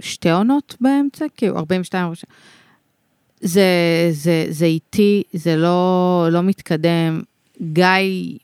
[0.00, 2.24] שתי עונות באמצע, כאילו 42 ראש.
[3.40, 3.62] זה,
[4.10, 7.20] זה, זה איטי, זה לא, לא מתקדם.
[7.72, 8.38] גיא,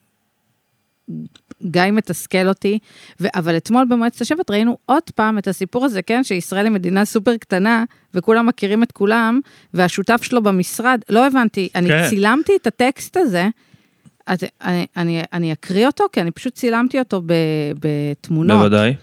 [1.62, 2.78] גיא מתסכל אותי,
[3.20, 7.04] ו, אבל אתמול במועצת השבט ראינו עוד פעם את הסיפור הזה, כן, שישראל היא מדינה
[7.04, 9.40] סופר קטנה, וכולם מכירים את כולם,
[9.74, 12.08] והשותף שלו במשרד, לא הבנתי, אני כן.
[12.08, 13.48] צילמתי את הטקסט הזה,
[14.26, 17.32] אז אני, אני, אני אקריא אותו, כי אני פשוט צילמתי אותו ב,
[17.80, 18.58] בתמונות.
[18.58, 18.94] בוודאי.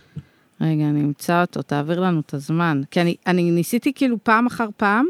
[0.62, 2.82] רגע, אני אמצא אותו, תעביר לנו את הזמן.
[2.92, 5.06] כי אני, אני ניסיתי כאילו פעם אחר פעם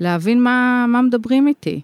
[0.00, 1.80] להבין מה, מה מדברים איתי.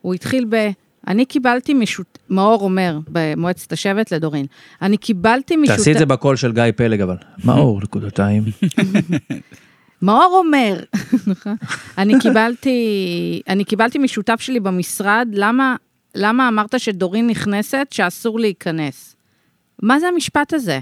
[0.00, 0.70] הוא התחיל ב...
[1.08, 2.18] אני קיבלתי משות...
[2.30, 4.46] מאור אומר במועצת השבט לדורין,
[4.82, 5.76] אני קיבלתי משותף...
[5.76, 7.16] תעשי את זה בקול של גיא פלג אבל.
[7.44, 8.42] מאור, נקודתיים.
[10.02, 10.80] מאור אומר,
[11.26, 11.56] נכון?
[11.98, 12.78] אני קיבלתי,
[13.48, 15.76] אני קיבלתי משותף שלי במשרד, למה,
[16.14, 19.16] למה אמרת שדורין נכנסת שאסור להיכנס?
[19.82, 20.80] מה זה המשפט הזה?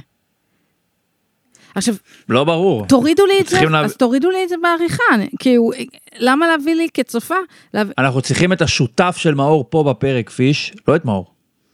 [1.79, 1.95] עכשיו,
[2.29, 2.87] לא ברור.
[2.87, 5.71] תורידו לי את זה, להב- אז תורידו לי את זה בעריכה, אני- כאילו,
[6.19, 7.35] למה להביא לי כצופה?
[7.75, 7.89] להב...
[7.99, 11.27] אנחנו צריכים את השותף של מאור פה בפרק, פיש, לא את מאור.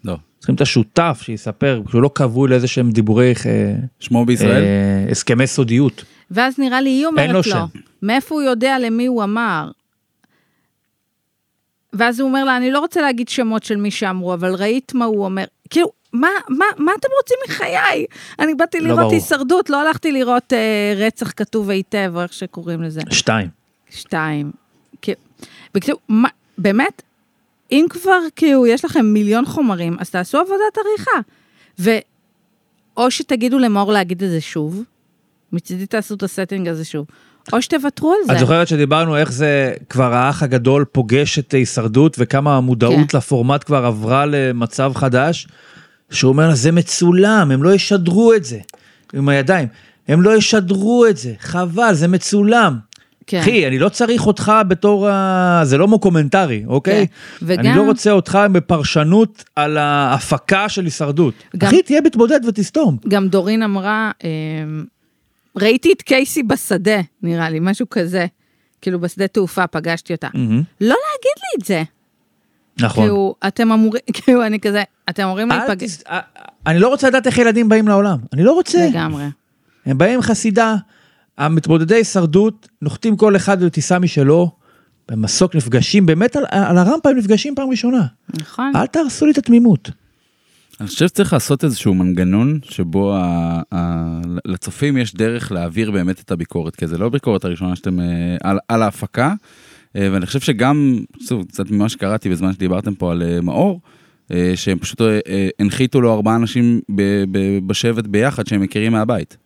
[0.05, 0.17] לא.
[0.39, 4.63] צריכים את השותף שיספר, שהוא לא כבוי לאיזה שהם דיבורי אה, שמו בישראל?
[4.63, 6.05] אה, הסכמי סודיות.
[6.31, 7.65] ואז נראה לי היא לו אומרת לו, שם.
[8.03, 9.71] מאיפה הוא יודע למי הוא אמר?
[11.93, 15.05] ואז הוא אומר לה, אני לא רוצה להגיד שמות של מי שאמרו, אבל ראית מה
[15.05, 15.45] הוא אומר?
[15.71, 18.07] כאילו, מה, מה, מה אתם רוצים מחיי?
[18.39, 19.13] אני באתי לא לראות ברור.
[19.13, 23.01] הישרדות, לא הלכתי לראות אה, רצח כתוב היטב, או איך שקוראים לזה.
[23.11, 23.49] שתיים.
[23.91, 24.51] שתיים.
[25.75, 27.03] בקיצור, מה, באמת,
[27.73, 31.21] אם כבר כאילו יש לכם מיליון חומרים, אז תעשו עבודת עריכה.
[31.79, 34.83] ואו שתגידו למאור להגיד את זה שוב,
[35.53, 37.07] מצידי תעשו את הסטינג הזה שוב,
[37.53, 38.33] או שתוותרו על זה.
[38.33, 43.19] את זוכרת שדיברנו איך זה כבר האח הגדול פוגש את הישרדות וכמה המודעות כן.
[43.19, 45.49] לפורמט כבר עברה למצב חדש,
[46.15, 48.59] שהוא אומר לה זה מצולם, הם לא ישדרו את זה
[49.15, 49.69] עם הידיים,
[50.09, 52.79] הם לא ישדרו את זה, חבל, זה מצולם.
[53.27, 53.39] כן.
[53.39, 55.61] אחי, אני לא צריך אותך בתור ה...
[55.65, 57.07] זה לא מוקומנטרי, אוקיי?
[57.07, 57.15] כן.
[57.47, 61.35] וגם- אני לא רוצה אותך בפרשנות על ההפקה של הישרדות.
[61.57, 62.97] גם- אחי, תהיה מתמודד ותסתום.
[63.09, 64.85] גם דורין אמרה, אמ,
[65.57, 68.27] ראיתי את קייסי בשדה, נראה לי, משהו כזה.
[68.83, 70.29] כאילו בשדה תעופה פגשתי אותה.
[70.35, 70.63] מהמם.
[70.81, 71.83] לא להגיד לי את זה.
[72.81, 73.05] נכון.
[73.05, 75.91] כאילו, אתם אמורים, כאילו, אני כזה, אתם אמורים להיפגש.
[75.97, 76.19] תס- א-
[76.67, 78.89] אני לא רוצה לדעת איך ילדים באים לעולם, אני לא רוצה.
[78.91, 79.25] לגמרי.
[79.87, 80.77] הם באים עם חסידה,
[81.39, 84.51] המתמודדי הישרדות נוחתים כל אחד לטיסה משלו,
[85.09, 88.07] במסוק נפגשים, באמת על, על הרמפה הם נפגשים פעם ראשונה.
[88.41, 88.73] נכון.
[88.77, 89.91] אל תהרסו לי את התמימות.
[90.81, 96.31] אני חושב שצריך לעשות איזשהו מנגנון שבו ה, ה, לצופים יש דרך להעביר באמת את
[96.31, 98.07] הביקורת, כי זה לא הביקורת הראשונה שאתם אה,
[98.43, 99.35] על, על ההפקה, אה,
[99.95, 100.99] ואני חושב שגם,
[101.49, 103.81] קצת ממה שקראתי בזמן שדיברתם פה על אה, מאור,
[104.33, 106.81] אה, שהם פשוט אה, אה, הנחיתו לו ארבעה אנשים
[107.67, 109.37] בשבט ביחד שהם מכירים מהבית.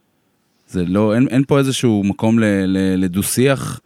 [0.68, 2.38] זה לא, אין, אין פה איזשהו מקום
[2.96, 3.80] לדו-שיח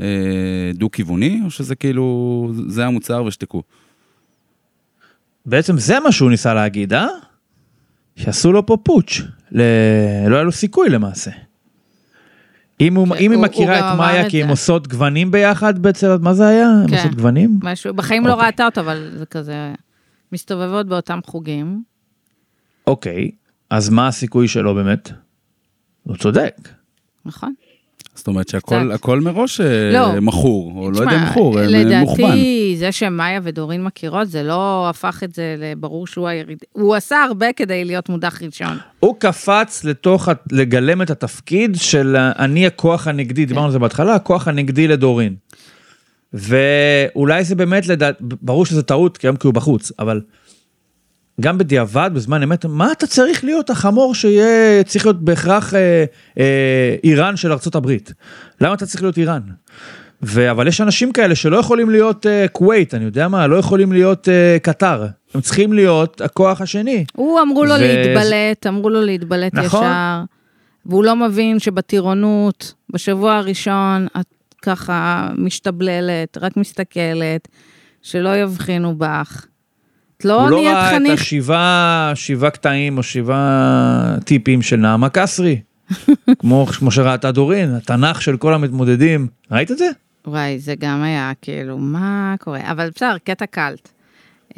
[0.00, 3.62] אה, דו-כיווני, או שזה כאילו, זה המוצר ושתקו.
[5.46, 7.06] בעצם זה מה שהוא ניסה להגיד, אה?
[8.16, 9.22] שעשו לו פה פוטש.
[9.52, 9.62] ל...
[10.28, 11.30] לא היה לו סיכוי למעשה.
[12.80, 14.50] אם, הוא, כן, אם היא מכירה את מאיה כי זה.
[14.50, 16.68] עושות גוונים ביחד בעצם, מה זה היה?
[16.68, 16.96] הם כן.
[16.96, 17.58] עושות גוונים?
[17.62, 18.46] משהו, בחיים לא אוקיי.
[18.46, 19.72] ראתה אותו, אבל זה כזה,
[20.32, 21.82] מסתובבות באותם חוגים.
[22.86, 23.30] אוקיי,
[23.70, 25.10] אז מה הסיכוי שלו באמת?
[26.02, 26.68] הוא צודק.
[27.24, 27.54] נכון.
[28.18, 30.20] זאת אומרת שהכל מראש אה, לא.
[30.20, 32.28] מכור, או לא תשמע, יודע מכור, אה, מוכוון.
[32.28, 36.58] לדעתי, זה שמאיה ודורין מכירות, זה לא הפך את זה לברור שהוא היריד.
[36.72, 38.78] הוא עשה הרבה כדי להיות מודח ראשון.
[39.00, 44.14] הוא קפץ לתוך, ה- לגלם את התפקיד של אני הכוח הנגדי, דיברנו על זה בהתחלה,
[44.14, 45.34] הכוח הנגדי לדורין.
[46.32, 50.20] ואולי זה באמת, לדעת, ברור שזה טעות, כי היום כי הוא בחוץ, אבל
[51.40, 56.04] גם בדיעבד, בזמן אמת, מה אתה צריך להיות החמור שיהיה, צריך להיות בהכרח אה,
[56.38, 58.12] אה, איראן של ארצות הברית?
[58.60, 59.40] למה אתה צריך להיות איראן?
[60.22, 60.50] ו...
[60.50, 64.28] אבל יש אנשים כאלה שלא יכולים להיות אה, כווית, אני יודע מה, לא יכולים להיות
[64.28, 67.04] אה, קטר, הם צריכים להיות הכוח השני.
[67.16, 69.84] הוא אמרו לו ו- להתבלט, אמרו לו להתבלט נכון.
[69.84, 70.22] ישר,
[70.86, 74.26] והוא לא מבין שבטירונות, בשבוע הראשון, את
[74.62, 77.48] ככה משתבללת, רק מסתכלת,
[78.02, 79.46] שלא יבחינו בך.
[80.18, 84.76] את לא הוא לא נהיית ראה את חניך, השבעה, שבעה קטעים או שבעה טיפים של
[84.76, 85.60] נעמה קסרי,
[86.38, 89.26] כמו, כמו שראתה דורין, התנ"ך של כל המתמודדים.
[89.50, 89.88] ראית את זה?
[90.26, 92.60] וואי, זה גם היה כאילו, מה קורה?
[92.70, 93.88] אבל בסדר, קטע קאלט.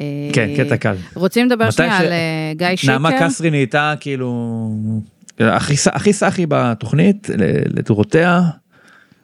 [0.01, 0.95] אה, כן, קטע קל.
[1.15, 2.93] רוצים לדבר שנייה ש- על אה, גיא שיקר?
[2.93, 4.69] נעמה קסרי נהייתה כאילו
[5.39, 7.27] הכי, הכי סאחי בתוכנית
[7.65, 8.41] לדורותיה.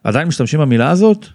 [0.04, 1.26] עדיין משתמשים במילה הזאת?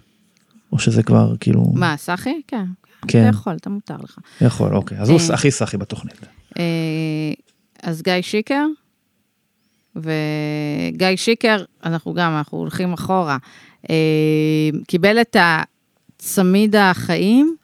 [0.71, 1.71] או שזה כבר כאילו...
[1.75, 2.41] מה, סחי?
[2.47, 2.65] כן.
[3.07, 3.21] כן.
[3.29, 4.17] אתה יכול, אתה מותר לך.
[4.41, 4.97] יכול, אוקיי.
[4.99, 5.33] אז הוא אה.
[5.33, 6.19] הכי סאחי בתוכנית.
[6.59, 6.63] אה,
[7.83, 8.65] אז גיא שיקר,
[9.95, 13.37] וגיא שיקר, אנחנו גם, אנחנו הולכים אחורה,
[13.89, 13.95] אה,
[14.87, 15.35] קיבל את
[16.19, 17.55] הצמיד החיים,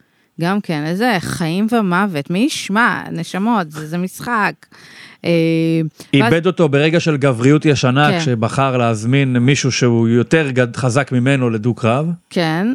[0.41, 4.54] גם כן, איזה חיים ומוות, מי ישמע, נשמות, זה, זה משחק.
[5.25, 5.30] אה,
[6.13, 8.19] ואז- איבד אותו ברגע של גבריות ישנה, כן.
[8.19, 12.08] כשבחר להזמין מישהו שהוא יותר חזק ממנו לדו-קרב.
[12.30, 12.73] כן,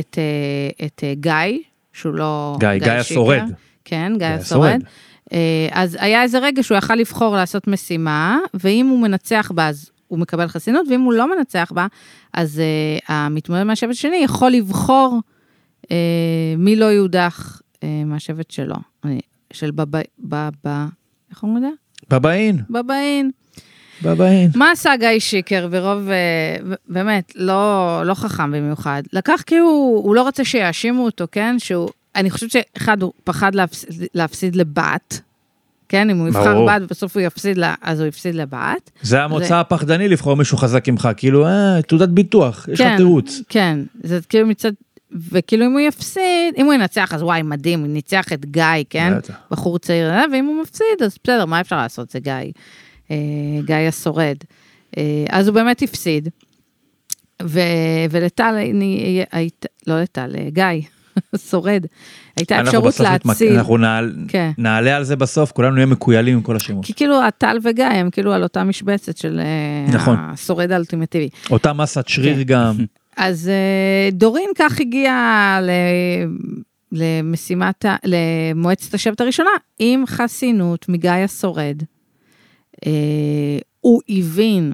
[0.00, 0.18] את,
[0.84, 1.32] את גיא,
[1.96, 2.56] שהוא לא...
[2.60, 2.92] גיא, גיא.
[2.92, 3.42] השורד.
[3.84, 4.26] כן, גיא.
[4.26, 4.80] השורד.
[5.32, 9.90] אה, אז היה איזה רגע שהוא יכל לבחור לעשות משימה, ואם הוא מנצח בה, אז
[10.08, 11.86] הוא מקבל חסינות, ואם הוא לא מנצח בה,
[12.32, 12.62] אז
[13.00, 15.20] uh, המתמודד מהשבט השני יכול לבחור
[15.82, 15.88] uh,
[16.58, 19.20] מי לא יודח uh, מהשבט שלו, אני,
[19.52, 20.86] של בבא, בבא,
[21.30, 22.16] איך אומרים את זה?
[22.16, 23.30] בבאין, בבאין.
[24.02, 24.50] בבאין.
[24.54, 29.02] מה עשה גיא שיקר ברוב, אה, באמת, לא, לא חכם במיוחד?
[29.12, 31.56] לקח כי הוא, הוא לא רוצה שיאשימו אותו, כן?
[31.58, 35.20] שהוא, אני חושבת שאחד, הוא פחד להפסיד, להפסיד לבת,
[35.88, 36.10] כן?
[36.10, 36.70] אם הוא יבחר ברור.
[36.70, 38.90] בת ובסוף הוא יפסיד לה, אז הוא יפסיד לבת.
[39.02, 43.40] זה המוצא הפחדני לבחור מישהו חזק ממך, כאילו, אה, תעודת ביטוח, יש לך כן, תירוץ.
[43.48, 44.72] כן, זה כאילו מצד,
[45.30, 49.12] וכאילו אם הוא יפסיד, אם הוא ינצח, אז וואי, מדהים, הוא ניצח את גיא, כן?
[49.16, 49.34] בטח.
[49.50, 52.10] בחור צעיר, אה, ואם הוא מפסיד, אז בסדר, מה אפשר לעשות?
[52.10, 52.32] זה גיא,
[53.64, 54.36] גיא השורד.
[54.98, 56.28] אה, אז הוא באמת הפסיד.
[57.42, 57.60] ו,
[58.10, 60.64] ולטל, אני, היית, לא לטל, אה, גיא,
[61.50, 61.86] שורד,
[62.36, 63.56] הייתה אפשרות להציל.
[63.58, 64.50] אנחנו נעל- כן.
[64.58, 66.84] נעלה על זה בסוף, כולנו נהיה מקוילים עם כל השמות.
[66.84, 70.16] כי כאילו הטל וגיא הם כאילו על אותה משבצת של אה, נכון.
[70.20, 71.28] השורד האולטימטיבי.
[71.50, 72.42] אותה מסת שריר כן.
[72.42, 72.76] גם.
[73.16, 75.70] אז אה, דורין כך הגיעה ל...
[76.92, 81.82] למשימת, למועצת השבט הראשונה, עם חסינות מגיא השורד.
[82.86, 82.90] אה,
[83.80, 84.72] הוא הבין,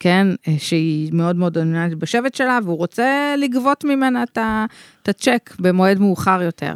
[0.00, 5.98] כן, אה, שהיא מאוד מאוד דומיננטית בשבט שלה, והוא רוצה לגבות ממנה את הצ'ק במועד
[5.98, 6.74] מאוחר יותר.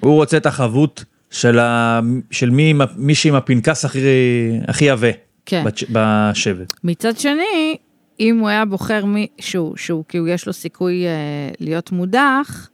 [0.00, 2.00] הוא רוצה את החבות של, ה...
[2.30, 4.00] של מי, מישהי עם הפנקס הכי,
[4.68, 5.08] הכי עבה
[5.46, 5.64] כן.
[5.66, 6.72] בצ'- בשבט.
[6.84, 7.76] מצד שני,
[8.20, 11.12] אם הוא היה בוחר מישהו שהוא, כאילו יש לו סיכוי אה,
[11.60, 12.68] להיות מודח,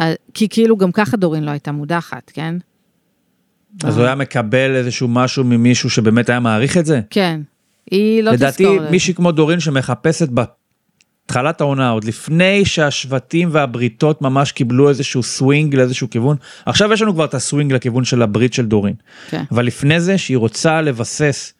[0.00, 2.54] אה, כי כאילו גם ככה דורין לא הייתה מודחת, כן?
[3.84, 7.00] אז הוא היה מקבל איזשהו משהו ממישהו שבאמת היה מעריך את זה?
[7.10, 7.40] כן.
[7.90, 8.90] היא לא לדעתי תזכור.
[8.90, 16.10] מישהי כמו דורין שמחפשת בהתחלת העונה עוד לפני שהשבטים והבריתות ממש קיבלו איזשהו סווינג לאיזשהו
[16.10, 18.94] כיוון עכשיו יש לנו כבר את הסווינג לכיוון של הברית של דורין
[19.30, 19.44] כן.
[19.50, 21.54] אבל לפני זה שהיא רוצה לבסס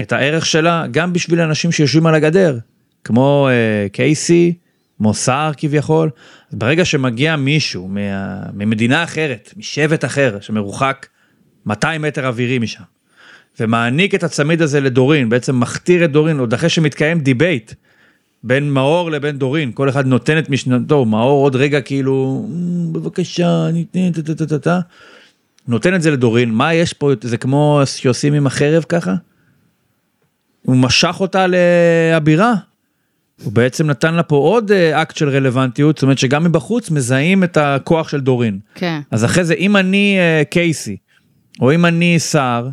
[0.00, 2.58] את הערך שלה גם בשביל אנשים שיושבים על הגדר
[3.04, 4.54] כמו uh, קייסי
[4.98, 6.10] כמו סער כביכול
[6.52, 11.06] ברגע שמגיע מישהו מה, ממדינה אחרת משבט אחר שמרוחק
[11.68, 12.82] 200 מטר אווירי משם
[13.60, 17.72] ומעניק את הצמיד הזה לדורין, בעצם מכתיר את דורין, עוד אחרי שמתקיים debate
[18.42, 23.68] בין מאור לבין דורין, כל אחד נותן את משנתו, מאור עוד רגע כאילו, "מ, בבקשה,
[23.90, 24.80] טה טה טה טה טה,
[25.68, 29.14] נותן את זה לדורין, מה יש פה, זה כמו שעושים עם החרב ככה?
[30.62, 32.54] הוא משך אותה לאבירה.
[33.44, 37.44] הוא בעצם נתן לה פה עוד אה, אקט של רלוונטיות, זאת אומרת שגם מבחוץ מזהים
[37.44, 38.58] את הכוח של דורין.
[38.74, 39.00] כן.
[39.10, 40.96] אז אחרי זה, אם אני אה, קייסי,
[41.60, 42.68] או אם אני סער,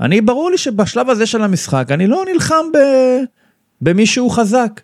[0.00, 2.78] אני ברור לי שבשלב הזה של המשחק, אני לא נלחם ב...
[3.80, 4.80] במישהו חזק.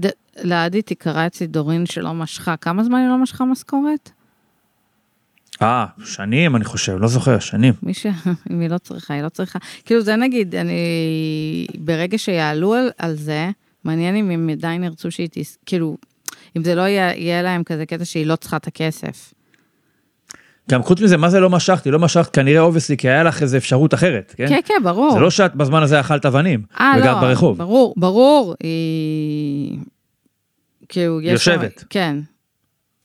[0.00, 4.10] ד- לעדי תקרא אצלי דורין שלא משכה, כמה זמן היא לא משכה משכורת?
[5.62, 7.74] אה, שנים אני חושב, לא זוכר, שנים.
[7.82, 8.06] מי ש...
[8.50, 9.58] אם היא לא צריכה, היא לא צריכה.
[9.84, 10.72] כאילו זה נגיד, אני...
[11.78, 13.50] ברגע שיעלו על, על זה,
[13.84, 15.58] מעניין אם הם עדיין ירצו שהיא תס...
[15.66, 15.96] כאילו,
[16.56, 19.32] אם זה לא יהיה, יהיה להם כזה קטע שהיא לא צריכה את הכסף.
[20.70, 21.90] גם חוץ מזה, מה זה לא משכתי?
[21.90, 24.48] לא משכת כנראה obviously, כי היה לך איזה אפשרות אחרת, כן?
[24.48, 25.12] כן, כן, ברור.
[25.12, 27.58] זה לא שאת בזמן הזה אכלת אבנים, אה, וגרת לא, ברחוב.
[27.58, 29.78] ברור, ברור, היא...
[30.88, 31.44] כאילו, יש...
[31.44, 31.84] שם- יושבת.
[31.90, 32.16] כן,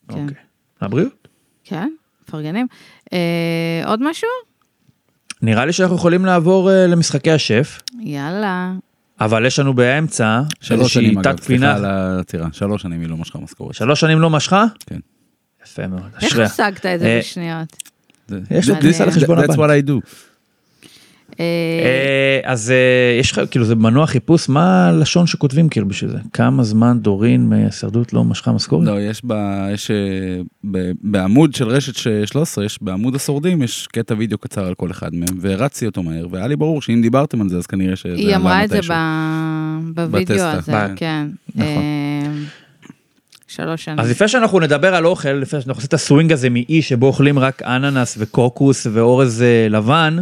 [0.09, 0.21] כן.
[0.21, 0.35] אוקיי.
[0.81, 1.27] לבריאות.
[1.63, 1.89] כן,
[2.27, 2.67] מפרגנים.
[3.13, 3.19] אה,
[3.85, 4.29] עוד משהו?
[5.41, 8.73] נראה לי שאנחנו יכולים לעבור אה, למשחקי השף, יאללה.
[9.21, 11.39] אבל יש לנו באמצע שלוש שנים אגב.
[11.41, 13.75] סליחה על העצירה, שלוש שנים היא לא משכה משכורת.
[13.75, 14.65] שלוש שנים לא משכה?
[14.85, 14.99] כן.
[15.65, 16.45] יפה מאוד, איך אשריה.
[16.45, 17.83] השגת את זה אה, בשניות?
[18.51, 19.59] יש לו כניסה לחשבון That's הבנק.
[19.59, 19.93] what I do.
[21.39, 22.73] אה, אה, אז
[23.19, 26.17] יש לך, כאילו זה מנוע חיפוש, מה הלשון שכותבים כאילו בשביל זה?
[26.33, 28.87] כמה זמן דורין מהישרדות לא משכה משכורת?
[28.87, 29.21] לא, יש
[31.03, 35.15] בעמוד של רשת ש- 13, יש בעמוד השורדים, יש קטע וידאו קצר על כל אחד
[35.15, 38.35] מהם, והרצתי אותו מהר, והיה לי ברור שאם דיברתם על זה, אז כנראה שזה היא
[38.35, 38.79] אמרה את זה
[39.93, 41.27] בווידאו הזה, כן.
[43.55, 43.99] שלוש שנים.
[43.99, 47.39] אז לפני שאנחנו נדבר על אוכל, לפני שאנחנו עושים את הסווינג הזה מאי שבו אוכלים
[47.39, 50.17] רק אננס וקוקוס ואורז אה, לבן,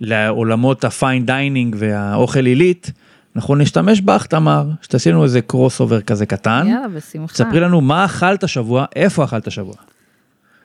[0.00, 2.90] לעולמות ה fine dining והאוכל עילית,
[3.36, 6.66] אנחנו נשתמש בך תמר, שתעשי לנו איזה crossover כזה קטן.
[6.68, 7.34] יאללה, בשמחה.
[7.34, 9.74] ספרי לנו מה אכלת השבוע, איפה אכלת השבוע.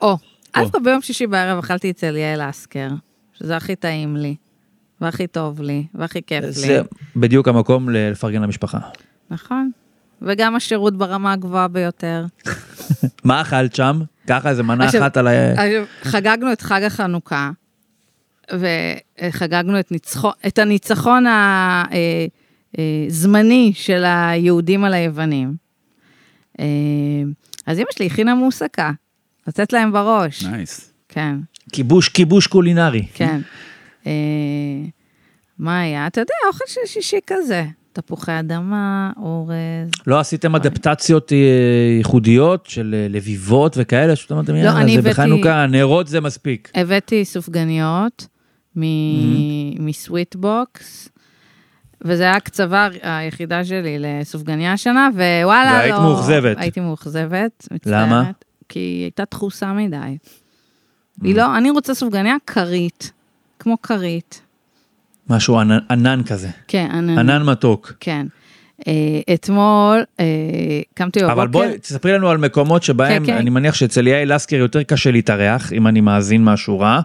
[0.00, 0.16] או,
[0.52, 2.88] א' כל ביום שישי בערב אכלתי אצל יעל אסקר,
[3.34, 4.34] שזה הכי טעים לי,
[5.00, 6.50] והכי טוב לי, והכי כיף לי.
[6.50, 6.82] זה
[7.16, 8.78] בדיוק המקום לפרגן למשפחה.
[9.30, 9.70] נכון.
[10.22, 12.24] וגם השירות ברמה הגבוהה ביותר.
[13.24, 14.00] מה אכלת שם?
[14.26, 15.30] ככה איזה מנה עכשיו- אחת על ה...
[16.02, 17.50] חגגנו את חג החנוכה,
[18.52, 21.24] וחגגנו את, ניצחו, את הניצחון
[23.08, 25.54] הזמני של היהודים על היוונים.
[26.60, 26.64] אה,
[27.66, 28.90] אז אמא שלי הכינה מוסקה,
[29.46, 30.44] לתת להם בראש.
[30.44, 30.92] nice.
[31.08, 31.36] כן,
[31.72, 33.06] כיבוש, כיבוש קולינרי.
[33.14, 33.40] כן.
[34.06, 34.12] אה,
[35.58, 36.06] מה היה?
[36.06, 37.64] אתה יודע, אוכל של שישי כזה.
[38.00, 39.90] תפוחי אדמה, אורז.
[40.06, 41.36] לא עשיתם אדפטציות אה,
[41.98, 44.16] ייחודיות של אה, לביבות וכאלה?
[44.16, 46.70] שאתם אמרתם, יאללה, לא, אני זה הבאתי- בחנוכה, נרות זה מספיק.
[46.74, 48.26] הבאתי סופגניות
[49.78, 51.08] מסוויטבוקס,
[52.04, 55.78] וזו הייתה ההקצבה היחידה שלי לסופגניה השנה, ווואלה, לא...
[55.78, 56.56] והיית מאוכזבת.
[56.60, 58.06] הייתי מאוכזבת, מצטערת.
[58.08, 58.30] למה?
[58.68, 60.16] כי היא הייתה דחוסה מדי.
[61.22, 63.12] היא לא, אני רוצה סופגניה כרית,
[63.58, 64.42] כמו כרית.
[65.30, 67.18] משהו ענן- ענן כזה, כן, אני...
[67.18, 67.92] ענן מתוק.
[68.00, 68.26] כן.
[68.86, 70.24] אה, אתמול אה,
[70.94, 71.32] קמתי בבוקר.
[71.32, 73.36] אבל בואי, תספרי לנו על מקומות שבהם, כן, כן.
[73.38, 77.00] אני מניח שאצל יעל לסקר יותר קשה להתארח, אם אני מאזין מהשורה,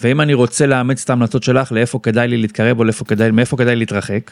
[0.00, 3.56] ואם אני רוצה לאמץ את ההמלצות שלך, לאיפה כדאי לי להתקרב או לאיפה כדאי, מאיפה
[3.56, 4.30] כדאי להתרחק.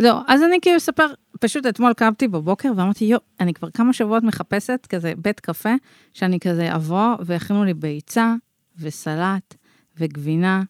[0.00, 1.06] לא, אז אני כאילו אספר,
[1.40, 5.74] פשוט אתמול קמתי בבוקר ואמרתי, יו, אני כבר כמה שבועות מחפשת כזה בית קפה,
[6.14, 8.34] שאני כזה אבוא והכינו לי ביצה
[8.78, 9.54] וסלט
[10.00, 10.62] וגבינה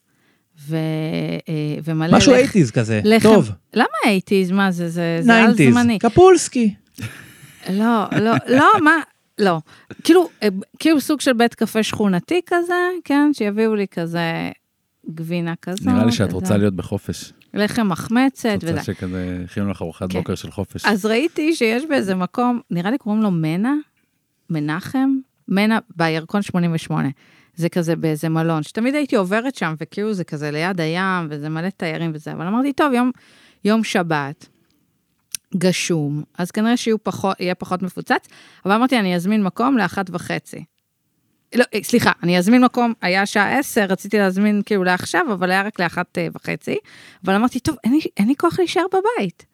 [0.66, 0.76] ו,
[1.48, 1.52] אה,
[1.84, 3.28] ומלא משהו לח- אייטיז כזה, לחם.
[3.28, 4.50] טוב, למה אייטיז?
[4.50, 5.98] מה זה, זה, זה על זמני.
[5.98, 6.74] קפולסקי.
[7.72, 8.92] לא, לא, לא, מה,
[9.38, 9.58] לא.
[10.04, 13.30] כאילו, אה, כאילו סוג של בית קפה שכונתי כזה, כן?
[13.32, 14.50] שיביאו לי כזה
[15.14, 15.86] גבינה כזאת.
[15.86, 16.34] נראה לי שאת כזה.
[16.36, 17.32] רוצה להיות בחופש.
[17.54, 18.72] לחם מחמצת את וזה.
[18.72, 20.18] רוצה שכזה הכינו לך ארוחת כן.
[20.18, 20.84] בוקר של חופש.
[20.84, 23.74] אז ראיתי שיש באיזה מקום, נראה לי קוראים לו מנה,
[24.50, 25.10] מנחם,
[25.48, 27.08] מנה בירקון 88.
[27.58, 31.68] זה כזה באיזה מלון, שתמיד הייתי עוברת שם, וכאילו זה כזה ליד הים, וזה מלא
[31.68, 33.10] תיירים וזה, אבל אמרתי, טוב, יום,
[33.64, 34.46] יום שבת,
[35.56, 38.28] גשום, אז כנראה שיהיה פחות, יהיה פחות מפוצץ,
[38.64, 40.64] אבל אמרתי, אני אזמין מקום לאחת וחצי.
[41.54, 45.62] לא, אה, סליחה, אני אזמין מקום, היה שעה עשר, רציתי להזמין כאילו לעכשיו, אבל היה
[45.62, 46.76] רק לאחת אה, וחצי,
[47.24, 49.46] אבל אמרתי, טוב, אין לי, אין לי כוח להישאר בבית.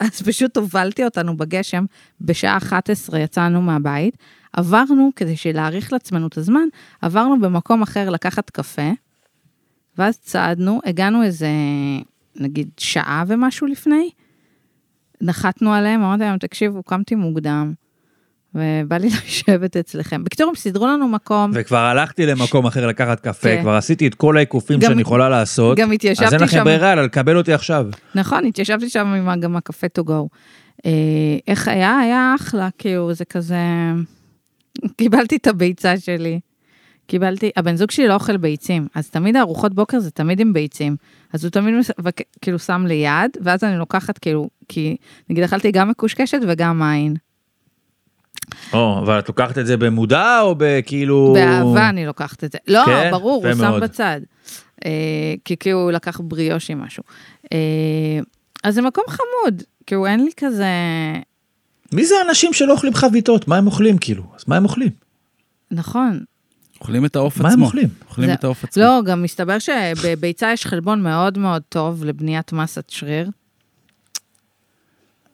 [0.00, 1.84] אז פשוט הובלתי אותנו בגשם,
[2.20, 4.16] בשעה 11 יצאנו מהבית,
[4.58, 6.68] עברנו, כדי להאריך לעצמנו את הזמן,
[7.02, 8.90] עברנו במקום אחר לקחת קפה,
[9.98, 11.48] ואז צעדנו, הגענו איזה,
[12.36, 14.10] נגיד, שעה ומשהו לפני,
[15.20, 17.72] נחתנו עליהם, אמרתי להם, תקשיבו, קמתי מוקדם,
[18.54, 20.24] ובא לי לשבת אצלכם.
[20.24, 23.62] בקיצור, הם סידרו לנו מקום, וכבר הלכתי למקום אחר לקחת קפה, כן.
[23.62, 25.78] כבר עשיתי את כל העיקופים שאני יכולה לעשות.
[25.78, 26.64] גם התיישבתי אז אין לכם שם.
[26.64, 27.86] ברירה אלא לקבל אותי עכשיו.
[28.14, 30.28] נכון, התיישבתי שם עם גם הקפה to go.
[30.86, 30.90] אה,
[31.48, 31.98] איך היה?
[31.98, 33.56] היה אחלה, כאילו, זה כזה...
[34.96, 36.40] קיבלתי את הביצה שלי.
[37.06, 40.96] קיבלתי, הבן זוג שלי לא אוכל ביצים, אז תמיד הארוחות בוקר זה תמיד עם ביצים.
[41.32, 44.96] אז הוא תמיד מס- וכ- כאילו שם לי יד, ואז אני לוקחת כאילו, כי
[45.30, 47.14] נגיד אכלתי גם מקושקשת וגם מים.
[48.72, 51.32] או, אבל את לוקחת את זה במודע או בכאילו...
[51.34, 52.58] באהבה אני לוקחת את זה.
[52.68, 53.10] לא, כן?
[53.10, 53.80] ברור, הוא שם.
[53.82, 54.20] בצד.
[54.84, 54.90] אה,
[55.44, 57.02] כי כאילו הוא לקח בריאושי משהו.
[57.52, 57.58] אה,
[58.64, 60.64] אז זה מקום חמוד, כאילו אין לי כזה...
[61.92, 63.48] מי זה האנשים שלא אוכלים חביתות?
[63.48, 64.22] מה הם אוכלים כאילו?
[64.36, 64.90] אז מה הם אוכלים?
[65.70, 66.20] נכון,
[66.80, 67.58] אוכלים את העוף מה עצמו.
[67.60, 67.88] הם אוכלים?
[68.08, 68.82] אוכלים זה- את העוף עצמו.
[68.82, 73.30] לא, גם מסתבר שבביצה יש חלבון מאוד מאוד טוב לבניית מסת שריר.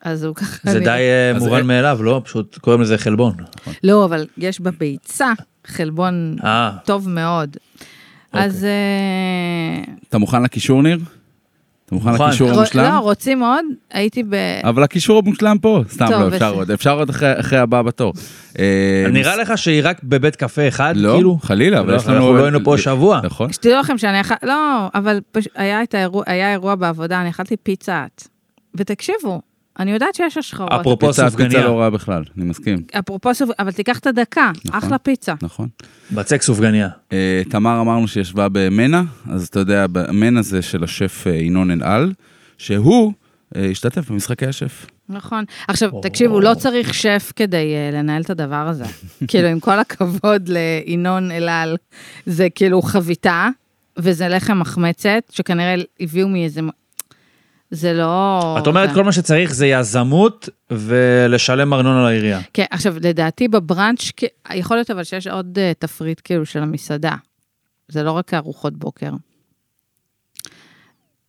[0.03, 0.71] אז הוא ככה...
[0.71, 2.21] זה אני- די אה, מובן אה- מאליו, לא?
[2.25, 3.35] פשוט קוראים לזה חלבון.
[3.85, 5.33] לא, אבל יש בביצה
[5.67, 7.57] חלבון אה, טוב מאוד.
[8.33, 8.47] אוקיי.
[8.47, 8.67] אז...
[10.09, 10.99] אתה מוכן לקישור, ניר?
[11.87, 12.25] אתה מוכן מוכן.
[12.25, 12.85] לקישור המושלם?
[12.85, 13.65] לא, רוצים עוד?
[13.93, 14.35] הייתי ב...
[14.65, 16.55] אבל הקישור המושלם פה, סתם לא, אפשר.
[16.55, 18.13] עוד, אפשר עוד אחרי- הבא בתור.
[18.59, 21.39] אה, נראה לך שהיא רק בבית קפה אחד, לא, כאילו?
[21.43, 22.17] חלילה, אבל לא, יש לנו...
[22.17, 23.21] אנחנו לא היינו פה שבוע.
[23.25, 23.53] נכון.
[23.53, 24.35] שתדעו לכם שאני אכל...
[24.43, 25.21] לא, אבל.
[26.27, 28.23] היה, אירוע בעבודה, אני אכלתי פיצת.
[28.75, 29.41] ותקשיבו,
[29.79, 30.73] אני יודעת שיש השחרות.
[30.73, 31.51] אפרופו סופגניה.
[31.51, 33.51] פיצה לא רעה בכלל, אני מסכים, אפרופו סוף...
[33.59, 34.79] אבל תיקח את הדקה, נכון.
[34.79, 35.35] אחלה פיצה.
[35.43, 35.69] נכון.
[36.13, 36.89] בצק סופגניה.
[37.13, 42.13] אה, תמר אמרנו שישבה במנה, אז אתה יודע, במנה זה של השף אה, ינון אלעל,
[42.59, 43.13] שהוא
[43.57, 44.87] אה, השתתף במשחקי השף.
[45.09, 45.45] נכון.
[45.69, 48.85] עכשיו, תקשיבו, לא צריך שף כדי uh, לנהל את הדבר הזה.
[49.29, 51.77] כאילו, עם כל הכבוד לינון אלעל,
[52.27, 53.49] זה כאילו חביתה,
[53.97, 56.61] וזה לחם מחמצת, שכנראה הביאו מאיזה...
[57.75, 58.57] זה לא...
[58.59, 58.95] את אומרת זה...
[58.95, 62.41] כל מה שצריך זה יזמות ולשלם ארנונה לעירייה.
[62.53, 64.11] כן, עכשיו, לדעתי בבראנץ',
[64.55, 67.15] יכול להיות אבל שיש עוד uh, תפריט כאילו של המסעדה.
[67.89, 69.11] זה לא רק ארוחות בוקר.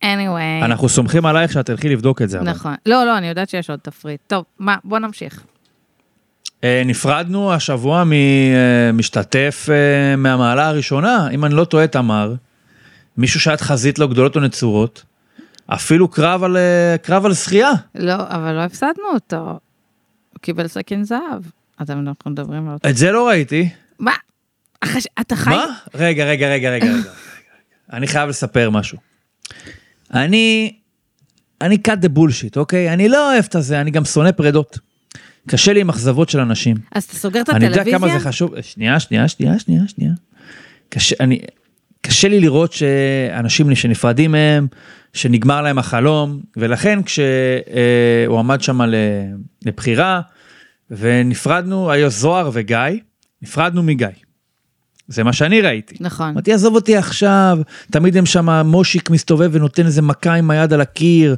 [0.04, 2.38] anyway, אנחנו סומכים עלייך שאת תלכי לבדוק את זה.
[2.38, 2.50] אבל.
[2.50, 2.74] נכון.
[2.86, 4.20] לא, לא, אני יודעת שיש עוד תפריט.
[4.26, 5.42] טוב, מה, בוא נמשיך.
[6.64, 12.34] אה, נפרדנו השבוע ממשתתף אה, מהמעלה הראשונה, אם אני לא טועה, תמר,
[13.16, 15.04] מישהו שאת חזית לו גדולות ונצורות,
[15.66, 17.70] אפילו קרב על, אה, קרב על שחייה.
[17.94, 19.36] לא, אבל לא הפסדנו אותו.
[19.36, 21.42] הוא קיבל סכין זהב.
[21.78, 22.88] אז אנחנו מדברים על אותו.
[22.88, 23.68] את זה לא ראיתי.
[23.98, 24.12] מה?
[24.80, 25.06] אחש...
[25.20, 25.50] אתה חי...
[25.50, 25.66] מה?
[25.94, 27.10] רגע, רגע, רגע, רגע, רגע.
[27.92, 28.98] אני חייב לספר משהו.
[30.14, 30.72] אני,
[31.60, 32.92] אני cut the bullshit, אוקיי?
[32.92, 34.78] אני לא אוהב את הזה, אני גם שונא פרדות.
[35.48, 36.76] קשה לי עם אכזבות של אנשים.
[36.92, 38.08] אז אתה סוגר את אני יודע הטלוויזיה?
[38.08, 40.12] כמה זה חשוב, שנייה, שנייה, שנייה, שנייה, שנייה.
[40.88, 41.40] קשה, אני,
[42.06, 44.66] קשה לי לראות שאנשים שנפרדים מהם,
[45.12, 48.80] שנגמר להם החלום, ולכן כשהוא עמד שם
[49.64, 50.20] לבחירה,
[50.90, 52.78] ונפרדנו, היו זוהר וגיא,
[53.42, 54.08] נפרדנו מגיא.
[55.08, 55.96] זה מה שאני ראיתי.
[56.00, 56.28] נכון.
[56.28, 57.58] אמרתי, עזוב אותי עכשיו,
[57.90, 61.36] תמיד הם שם, מושיק מסתובב ונותן איזה מכה עם היד על הקיר,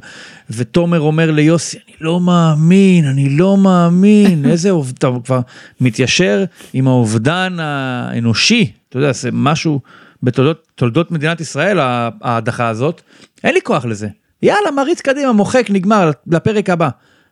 [0.49, 5.39] ותומר אומר ליוסי, אני לא מאמין, אני לא מאמין, איזה אובדן, אתה כבר
[5.81, 9.79] מתיישר עם האובדן האנושי, אתה יודע, זה משהו
[10.23, 11.79] בתולדות תולדות מדינת ישראל,
[12.21, 13.01] ההדחה הזאת,
[13.43, 14.07] אין לי כוח לזה.
[14.41, 16.89] יאללה, מריץ קדימה, מוחק, נגמר, לפרק הבא.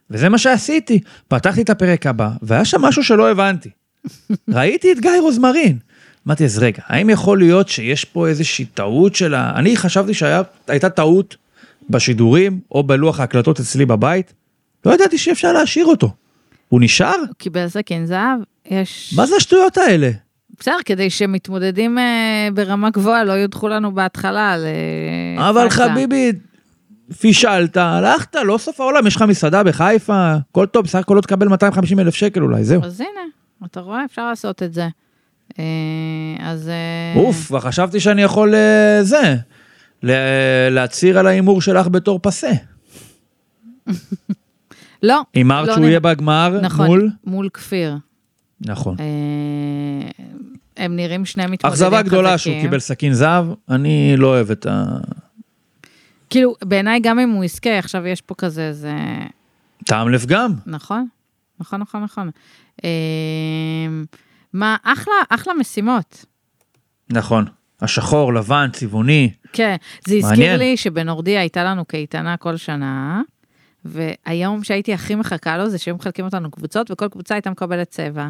[0.09, 3.69] וזה מה שעשיתי, פתחתי את הפרק הבא, והיה שם משהו שלא הבנתי.
[4.49, 5.77] ראיתי את גיא רוזמרין.
[6.27, 9.53] אמרתי, אז רגע, האם יכול להיות שיש פה איזושהי טעות של ה...
[9.55, 11.35] אני חשבתי שהייתה טעות
[11.89, 14.33] בשידורים או בלוח ההקלטות אצלי בבית,
[14.85, 16.13] לא ידעתי שאפשר להשאיר אותו.
[16.69, 17.15] הוא נשאר?
[17.19, 19.13] הוא קיבל סכין זהב, יש...
[19.17, 20.09] מה זה השטויות האלה?
[20.59, 24.55] בסדר, כדי שמתמודדים אה, ברמה גבוהה לא יודחו לנו בהתחלה.
[25.37, 25.69] אה, אבל.
[25.69, 26.31] חביבי,
[27.19, 31.47] פישלת, הלכת, לא סוף העולם, יש לך מסעדה בחיפה, הכל טוב, בסך הכל לא תקבל
[31.47, 32.83] 250 אלף שקל אולי, זהו.
[32.83, 33.21] אז הנה,
[33.65, 34.05] אתה רואה?
[34.05, 34.87] אפשר לעשות את זה.
[35.59, 35.63] אה,
[36.39, 36.71] אז...
[37.15, 38.53] אוף, כבר חשבתי שאני יכול
[39.01, 39.35] זה,
[40.03, 42.51] ל- להצהיר על ההימור שלך בתור פסה.
[45.03, 45.21] לא.
[45.33, 47.09] הימרת לא שהוא יהיה בגמר נכון, מול?
[47.25, 47.97] מול כפיר.
[48.61, 48.95] נכון.
[48.99, 49.05] אה,
[50.77, 52.61] הם נראים שני מתמודדים אכזבה גדולה שהוא חזקים.
[52.61, 54.85] קיבל סכין זהב, אני לא אוהב את ה...
[56.29, 58.93] כאילו, בעיניי גם אם הוא יזכה, עכשיו יש פה כזה, זה...
[59.85, 60.53] טעם לפגם.
[60.65, 61.07] נכון,
[61.59, 62.29] נכון, נכון, נכון.
[62.83, 62.89] אה,
[64.53, 66.25] מה, אחלה, אחלה משימות.
[67.09, 67.45] נכון.
[67.81, 69.31] השחור, לבן, צבעוני.
[69.53, 69.75] כן,
[70.07, 70.59] זה הזכיר מעניין.
[70.59, 73.21] לי שבנורדיה הייתה לנו קייטנה כל שנה,
[73.85, 78.29] והיום שהייתי הכי מחכה לו זה שהיו מחלקים אותנו קבוצות, וכל קבוצה הייתה מקבלת צבע.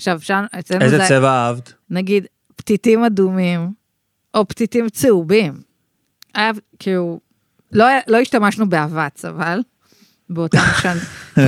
[0.00, 1.72] עכשיו, אפשר, אצלנו איזה זה, צבע אהבת?
[1.90, 2.26] נגיד,
[2.56, 3.72] פתיתים אדומים,
[4.34, 5.52] או פתיתים צהובים.
[6.34, 7.20] היה, כאילו,
[7.72, 9.60] לא, לא השתמשנו באבץ, אבל,
[10.30, 10.96] באותם, שנ...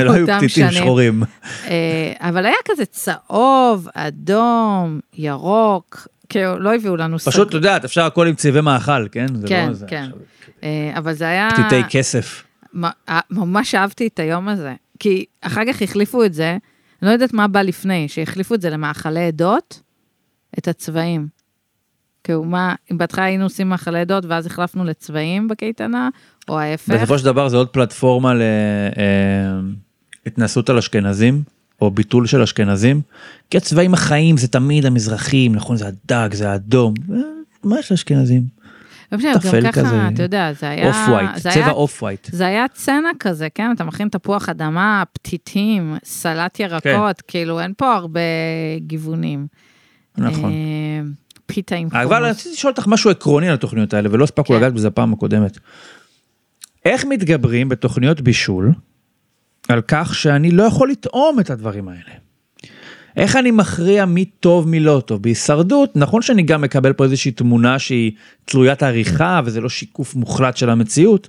[0.04, 0.72] לא היו פתיתים שנים.
[0.72, 1.22] שחורים.
[1.66, 8.04] אה, אבל היה כזה צהוב, אדום, ירוק, כאילו, לא הביאו לנו פשוט, את יודעת, אפשר
[8.04, 9.26] הכל עם צבעי מאכל, כן?
[9.46, 10.02] כן, לא זה כן.
[10.02, 10.18] עכשיו.
[10.62, 11.48] אה, אבל זה היה...
[11.50, 12.44] פתיתי כסף.
[13.08, 14.74] אה, ממש אהבתי את היום הזה.
[14.98, 16.56] כי אחר כך החליפו את זה,
[17.02, 19.80] אני לא יודעת מה בא לפני, שהחליפו את זה למאכלי עדות,
[20.58, 21.28] את הצבעים.
[22.24, 26.08] כאילו, מה, אם בהתחלה היינו עושים מאכלי עדות ואז החלפנו לצבעים בקייטנה,
[26.48, 26.94] או ההפך.
[26.94, 28.32] בסופו של דבר זה עוד פלטפורמה
[30.26, 31.42] להתנסות על אשכנזים,
[31.80, 33.00] או ביטול של אשכנזים,
[33.50, 35.76] כי הצבעים החיים זה תמיד המזרחים, נכון?
[35.76, 36.94] זה הדג, זה האדום.
[37.12, 37.16] אה,
[37.64, 38.42] מה יש לאשכנזים?
[39.12, 40.08] לא משנה, טפל גם ככה, כזה.
[40.14, 40.88] אתה יודע, זה היה...
[40.88, 42.28] off-white, צבע off-white.
[42.32, 43.72] זה היה צנע כזה, כן?
[43.72, 48.20] אתה מכין תפוח אדמה, פתיתים, סלט ירקות, כאילו, אין פה הרבה
[48.78, 49.46] גיוונים.
[50.18, 50.52] נכון.
[50.52, 51.00] אה,
[51.46, 52.30] פיתה עם אבל חומוס.
[52.30, 54.54] רציתי לשאול אותך משהו עקרוני על התוכניות האלה, ולא הספקנו כן.
[54.54, 55.58] לגעת בזה פעם הקודמת.
[56.84, 58.72] איך מתגברים בתוכניות בישול
[59.68, 62.12] על כך שאני לא יכול לטעום את הדברים האלה?
[63.16, 65.22] איך אני מכריע מי טוב מי לא טוב?
[65.22, 68.12] בהישרדות, נכון שאני גם מקבל פה איזושהי תמונה שהיא
[68.44, 71.28] תלוית עריכה וזה לא שיקוף מוחלט של המציאות,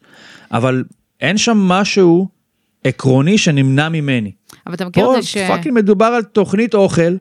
[0.51, 0.84] אבל
[1.21, 2.27] אין שם משהו
[2.84, 4.31] עקרוני שנמנע ממני.
[4.67, 5.38] אבל אתה מכיר פה את זה ש...
[5.38, 7.15] פאקינג מדובר על תוכנית אוכל,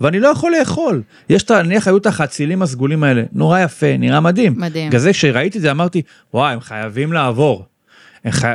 [0.00, 1.02] ואני לא יכול לאכול.
[1.28, 4.54] יש את, נניח היו את החצילים הסגולים האלה, נורא יפה, נראה מדהים.
[4.56, 4.88] מדהים.
[4.88, 6.02] בגלל זה כשראיתי את זה אמרתי,
[6.34, 7.64] וואי, הם חייבים לעבור.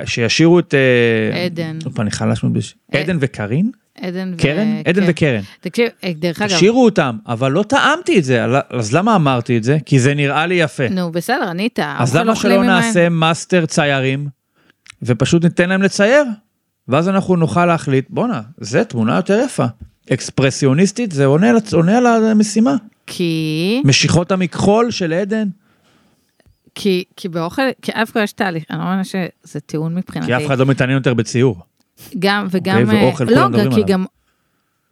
[0.06, 0.74] שישאירו את...
[0.74, 1.80] אה, עדן.
[1.80, 2.76] פעם, אני חלש מאוד בש...
[2.96, 3.72] אה, עדן וקרין?
[3.98, 4.38] עדן ו...
[4.38, 4.68] קרן?
[4.86, 5.08] עדן כן.
[5.10, 5.42] וקרן.
[5.62, 9.64] תקשיב, אה, דרך אגב, השאירו אותם, אבל לא טעמתי את זה, אז למה אמרתי את
[9.64, 9.78] זה?
[9.86, 10.90] כי זה נראה לי יפה.
[10.90, 11.80] נו, בסדר, ענית.
[11.80, 14.28] אז למה שלא נעשה מאסטר ציירים,
[15.04, 16.24] ופשוט ניתן להם לצייר?
[16.88, 19.66] ואז אנחנו נוכל להחליט, בואנה, זה תמונה יותר יפה.
[20.14, 22.76] אקספרסיוניסטית, זה עונה, עונה על המשימה.
[23.08, 23.82] כי...
[23.86, 25.48] משיכות המכחול של עדן,
[26.76, 30.28] כי, כי באוכל, כי אף אחד יש תהליך, אני לא מאמינה שזה טיעון מבחינתי.
[30.28, 31.64] כי אף אחד לא מתעניין יותר בציור.
[32.20, 32.82] גם, וגם...
[32.82, 33.84] אוקיי, אה, ואוכל, לא, כולם מדברים כי.
[33.94, 34.06] גם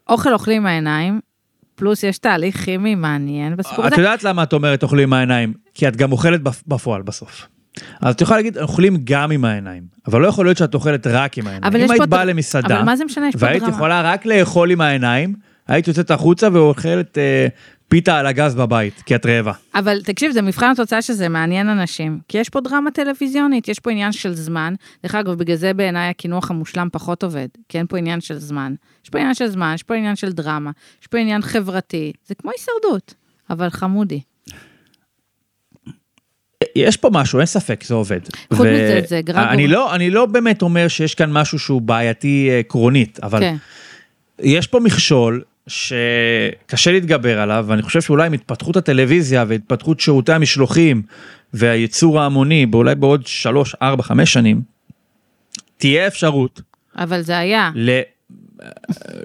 [0.10, 1.20] אוכל אוכלים עם העיניים,
[1.76, 4.02] פלוס יש תהליך כימי מעניין בסיפור את הזה.
[4.02, 5.54] יודעת למה את אומרת אוכלים עם העיניים?
[5.74, 7.48] כי את גם אוכלת בפ- בפועל בסוף.
[8.02, 11.38] אז את יכולה להגיד, אוכלים גם עם העיניים, אבל לא יכול להיות שאת אוכלת רק
[11.38, 11.76] עם העיניים.
[11.76, 13.28] אם היית באה למסעדה, אבל מה זה משנה?
[13.28, 13.76] יש פה והיית דרמה.
[13.76, 15.36] יכולה רק לאכול עם העיניים,
[15.68, 17.48] היית יוצאת החוצה ואוכלת אה,
[17.90, 19.54] פיתה על הגז בבית, כי את רעבה.
[19.76, 23.92] אבל תקשיב, זה מבחן התוצאה שזה מעניין אנשים, כי יש פה דרמה טלוויזיונית, יש פה
[23.92, 24.74] עניין של זמן.
[25.04, 28.74] דרך אגב, בגלל זה בעיניי הקינוח המושלם פחות עובד, כי אין פה עניין של זמן.
[29.04, 30.72] יש פה עניין של זמן, יש פה עניין של דרמה,
[31.02, 33.14] יש פה עניין חברתי, זה כמו הישרדות,
[33.50, 34.22] אבל חמודי.
[36.76, 38.20] יש פה משהו, אין ספק, זה עובד.
[38.54, 39.44] חוץ מזה, זה גרגור.
[39.44, 43.56] אני לא, אני לא באמת אומר שיש כאן משהו שהוא בעייתי אה, עקרונית, אבל כן.
[44.40, 51.02] יש פה מכשול שקשה להתגבר עליו, ואני חושב שאולי עם התפתחות הטלוויזיה והתפתחות שירותי המשלוחים
[51.54, 54.62] והייצור ההמוני, באולי בעוד 3, 4, 5 שנים,
[55.78, 56.62] תהיה אפשרות
[57.00, 57.72] אבל זה היה.
[57.76, 57.90] ל...
[57.90, 58.68] אה,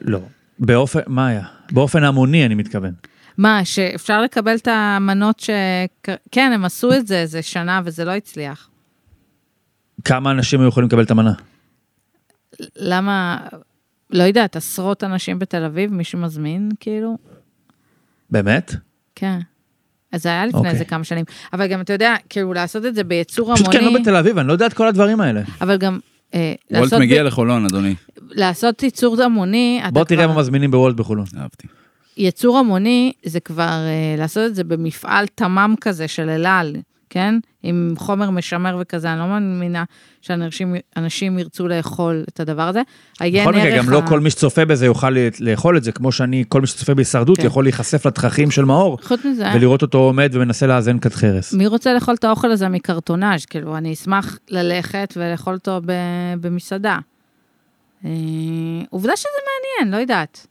[0.02, 0.20] לא,
[0.58, 1.44] באופן, מה היה?
[1.72, 2.92] באופן המוני אני מתכוון.
[3.38, 5.50] מה, שאפשר לקבל את המנות ש...
[6.32, 8.68] כן, הם עשו את זה איזה שנה וזה לא הצליח.
[10.04, 11.32] כמה אנשים היו יכולים לקבל את המנה?
[12.76, 13.38] למה,
[14.14, 17.18] לא יודעת, עשרות אנשים בתל אביב, מישהו מזמין, כאילו?
[18.30, 18.74] באמת?
[19.14, 19.38] כן.
[20.12, 20.72] אז זה היה לפני אוקיי.
[20.72, 21.24] איזה כמה שנים.
[21.52, 24.16] אבל גם, אתה יודע, כאילו, לעשות את זה ביצור פשוט כי אני המוני, לא בתל
[24.16, 25.42] אביב, אני לא יודע את כל הדברים האלה.
[25.60, 25.98] אבל גם...
[26.34, 27.94] אה, וולט מגיע ב- לחולון, אדוני.
[28.30, 31.26] לעשות ייצור המוני, אתה בוא תראה כבר- מה מזמינים בוולט בחולון.
[31.38, 31.66] אהבתי.
[32.16, 36.76] ייצור המוני זה כבר אה, לעשות את זה במפעל תמ"מ כזה של אל על,
[37.14, 37.34] כן?
[37.62, 39.84] עם חומר משמר וכזה, אני לא מאמינה
[40.20, 42.82] שאנשים אנשים ירצו לאכול את הדבר הזה.
[43.20, 46.44] בכל מקרה, גם לא ה- כל מי שצופה בזה יוכל לאכול את זה, כמו שאני,
[46.48, 47.46] כל מי שצופה בהישרדות כן.
[47.46, 51.52] יכול להיחשף לתככים של מאור, חוץ מזה, ולראות אותו עומד ומנסה לאזן כד חרס.
[51.54, 53.46] מי רוצה לאכול את האוכל הזה מקרטונאז'?
[53.46, 55.92] כאילו, אני אשמח ללכת ולאכול אותו ב-
[56.40, 56.98] במסעדה.
[58.04, 58.10] אה,
[58.90, 59.28] עובדה שזה
[59.78, 60.46] מעניין, לא יודעת.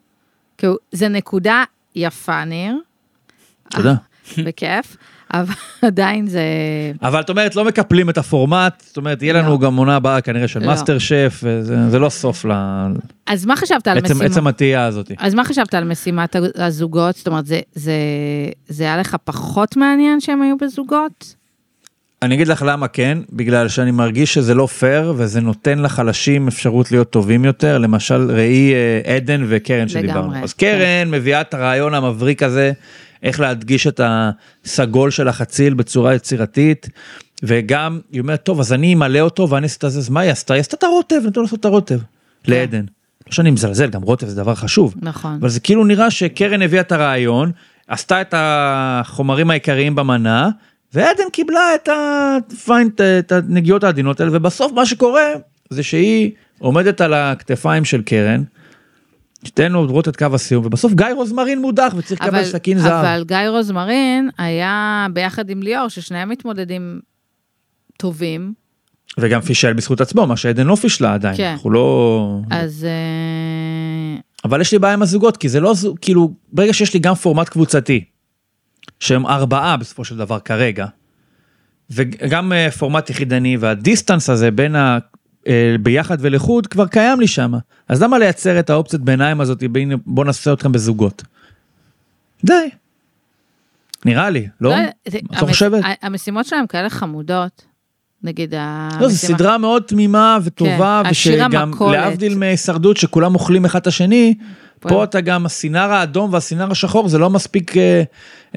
[0.57, 1.63] כאילו, זה נקודה
[1.95, 2.75] יפה, ניר.
[3.69, 3.93] תודה.
[4.37, 4.97] בכיף,
[5.33, 6.41] אבל עדיין זה...
[7.01, 9.57] אבל את אומרת, לא מקפלים את הפורמט, זאת אומרת, יהיה לנו לא.
[9.57, 10.65] גם עונה הבאה כנראה של לא.
[10.65, 11.43] מאסטר שף,
[11.89, 12.45] זה לא סוף
[13.27, 14.25] אז מה חשבת על משימה?
[14.25, 15.11] עצם התהייה הזאת.
[15.17, 17.15] אז מה חשבת על משימת הזוגות?
[17.15, 18.03] זאת אומרת, זה,
[18.79, 21.35] היה לך פחות מעניין שהם היו בזוגות?
[22.21, 26.91] אני אגיד לך למה כן, בגלל שאני מרגיש שזה לא פייר, וזה נותן לחלשים אפשרות
[26.91, 30.21] להיות טובים יותר, למשל ראי אה, עדן וקרן שדיברנו.
[30.21, 32.71] לגמרי, אז קרן מביאה את הרעיון המבריק הזה,
[33.23, 36.89] איך להדגיש את הסגול של החציל בצורה יצירתית,
[37.43, 40.31] וגם היא אומרת, טוב, אז אני אמלא אותו ואני אעשה את זה, אז מה היא
[40.31, 40.53] עשתה?
[40.53, 41.99] היא עשתה את הרוטב, נתנו לעשות את הרוטב,
[42.47, 42.85] לעדן.
[43.27, 44.95] לא שאני מזלזל, גם רוטב זה דבר חשוב.
[45.01, 45.37] נכון.
[45.41, 47.51] אבל זה כאילו נראה שקרן הביאה את הרעיון,
[47.87, 50.49] עשתה את החומרים העיקריים במנה,
[50.93, 51.75] ועדן קיבלה
[53.19, 55.27] את הנגיעות העדינות האלה, ובסוף מה שקורה
[55.69, 58.43] זה שהיא עומדת על הכתפיים של קרן,
[59.47, 62.91] שתיהן עוברות את קו הסיום, ובסוף גיא רוזמרין מודח וצריך לקבל סכין זהב.
[63.05, 66.99] אבל גיא רוזמרין היה ביחד עם ליאור, ששניהם מתמודדים
[67.97, 68.53] טובים,
[69.17, 71.51] וגם פישל בזכות עצמו, מה שעדן לא פישלה עדיין, כן.
[71.51, 72.39] אנחנו לא...
[72.49, 76.93] אז אה, אבל יש לי בעיה עם הזוגות, כי זה לא, זוג- כאילו, ברגע שיש
[76.93, 78.03] לי גם פורמט קבוצתי,
[78.99, 80.85] שהם ארבעה בסופו של דבר כרגע,
[81.89, 84.97] וגם אה, פורמט יחידני, והדיסטנס הזה בין ה...
[85.81, 87.53] ביחד ולחוד כבר קיים לי שם.
[87.87, 91.23] אז למה לייצר את האופציית ביניים הזאת, בין- בוא נעשה אתכם בזוגות?
[92.45, 92.69] די.
[94.05, 94.73] נראה לי, לא?
[95.07, 95.83] את לא המש- חושבת?
[96.01, 97.65] המשימות שלהם כאלה חמודות,
[98.23, 99.01] נגיד המשימה...
[99.01, 101.51] לא, זו סדרה מאוד תמימה וטובה, כן, ושגם.
[101.91, 104.33] להבדיל מהישרדות שכולם אוכלים אחד את השני,
[104.89, 108.03] פה- אתה גם הסינר האדום והסינר השחור זה לא מספיק אה,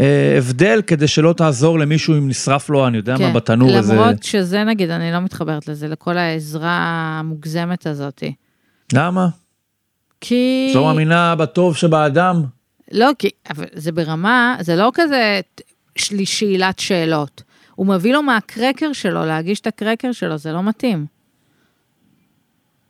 [0.01, 3.95] אה, הבדל כדי שלא תעזור למישהו אם נשרף לו אני יודע כן, מה בתנור איזה
[3.95, 6.79] למרות שזה נגיד, אני לא מתחברת לזה, לכל העזרה
[7.19, 8.23] המוגזמת הזאת.
[8.93, 9.29] למה?
[10.21, 10.73] כי...
[10.75, 12.43] לא מאמינה בטוב שבאדם?
[12.93, 15.41] לא, כי אבל זה ברמה, זה לא כזה
[16.25, 17.43] שאלת שאלות.
[17.75, 21.07] הוא מביא לו מהקרקר שלו, להגיש את הקרקר שלו, זה לא מתאים.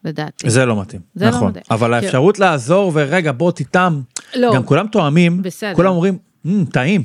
[0.06, 0.50] לדעתי.
[0.50, 1.64] זה לא מתאים, זה לא נכון, מתאים.
[1.70, 1.94] אבל כן.
[2.04, 4.02] האפשרות לעזור ורגע בוא תטעם,
[4.36, 5.74] לא, גם כולם תואמים, בסדר.
[5.74, 7.02] כולם אומרים "מ, טעים,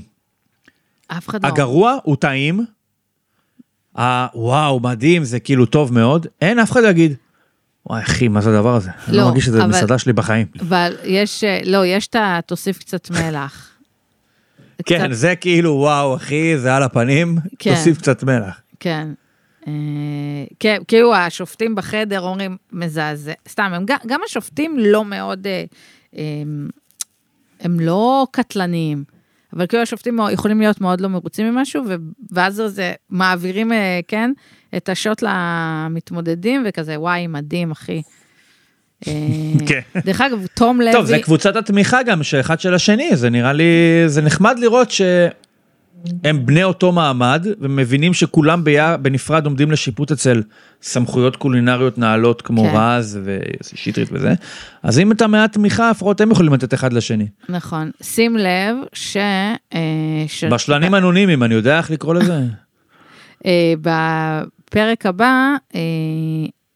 [1.08, 1.47] אף אחד לא.
[1.47, 2.66] הגרוע הוא טעים,
[3.99, 7.14] ה- וואו מדהים זה כאילו טוב מאוד, אין אף אחד יגיד,
[7.86, 10.14] וואי אחי מה זה הדבר הזה, אני לא לא, מרגיש את זה אבל- במסעדה שלי
[10.14, 10.47] בחיים.
[10.60, 12.39] אבל יש, אה, לא, יש את ה...
[12.45, 13.68] תוסיף קצת מלח.
[14.86, 17.74] כן, קצת- זה כאילו וואו אחי זה על הפנים, כן.
[17.76, 18.62] תוסיף קצת מלח.
[18.80, 19.08] כן.
[20.59, 25.64] כן, כאילו השופטים בחדר אומרים מזעזע, סתם, הם, גם- השופטים לא מאוד, אה,
[26.14, 26.70] הם,
[27.59, 29.03] הם לא קטלניים,
[29.53, 31.84] אבל כאילו השופטים יכולים להיות מאוד לא מרוצים ממשהו,
[32.32, 34.32] ואז זה מעבירים, אה, כן,
[34.78, 38.01] את השוט למתמודדים, וכזה, וואי, מדהים, אחי.
[39.68, 39.80] כן.
[40.05, 43.64] דרך אגב, תום לוי, טוב זה קבוצת התמיכה גם שאחד של השני זה נראה לי
[44.07, 44.91] זה נחמד לראות
[46.24, 50.43] שהם בני אותו מעמד ומבינים שכולם ביה, בנפרד עומדים לשיפוט אצל
[50.82, 52.76] סמכויות קולינריות נעלות כמו כן.
[52.76, 54.34] רז ושטרית וזה
[54.84, 57.28] אז אם אתה מעט תמיכה לפחות הם יכולים לתת אחד לשני.
[57.49, 59.18] נכון, שים לב ש...
[59.74, 59.80] אה,
[60.28, 62.39] ש- בשלנים אנונימיים אני יודע איך לקרוא לזה.
[63.45, 65.82] אה, בפרק הבא, אה,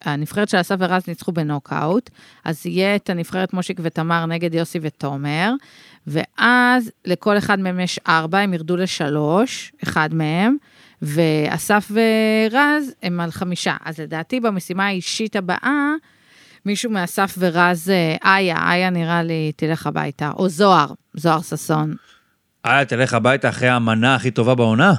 [0.06, 2.10] הנבחרת של אסף ורז ניצחו בנוקאוט,
[2.46, 5.52] אז יהיה את הנבחרת מושיק ותמר נגד יוסי ותומר,
[6.08, 10.58] ואז לכל אחד מהם יש ארבע, הם ירדו לשלוש, אחד מהם,
[11.02, 13.76] ואסף ורז הם על חמישה.
[13.86, 15.94] אז לדעתי במשימה האישית הבאה,
[16.66, 21.96] מישהו מאסף ורז, אה, איה, איה נראה לי תלך הביתה, או זוהר, זוהר ששון.
[22.66, 24.94] אה תלך הביתה אחרי המנה הכי טובה בעונה.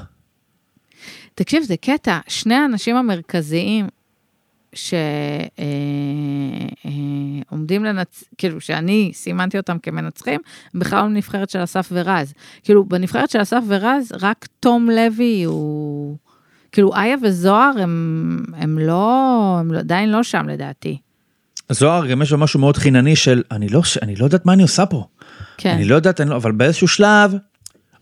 [1.34, 3.86] תקשיב, זה קטע, שני האנשים המרכזיים
[7.46, 8.24] שעומדים לנצ...
[8.38, 10.40] כאילו, שאני סימנתי אותם כמנצחים,
[10.74, 12.34] בכלל לא נבחרת של אסף ורז.
[12.62, 16.16] כאילו, בנבחרת של אסף ורז, רק תום לוי הוא...
[16.72, 20.98] כאילו, איה וזוהר הם, הם לא, הם לא- עדיין לא שם לדעתי.
[21.70, 24.62] זוהר גם יש לו משהו מאוד חינני של אני לא אני לא יודעת מה אני
[24.62, 25.04] עושה פה.
[25.56, 27.34] כן, אני לא יודעת אני לא, אבל באיזשהו שלב.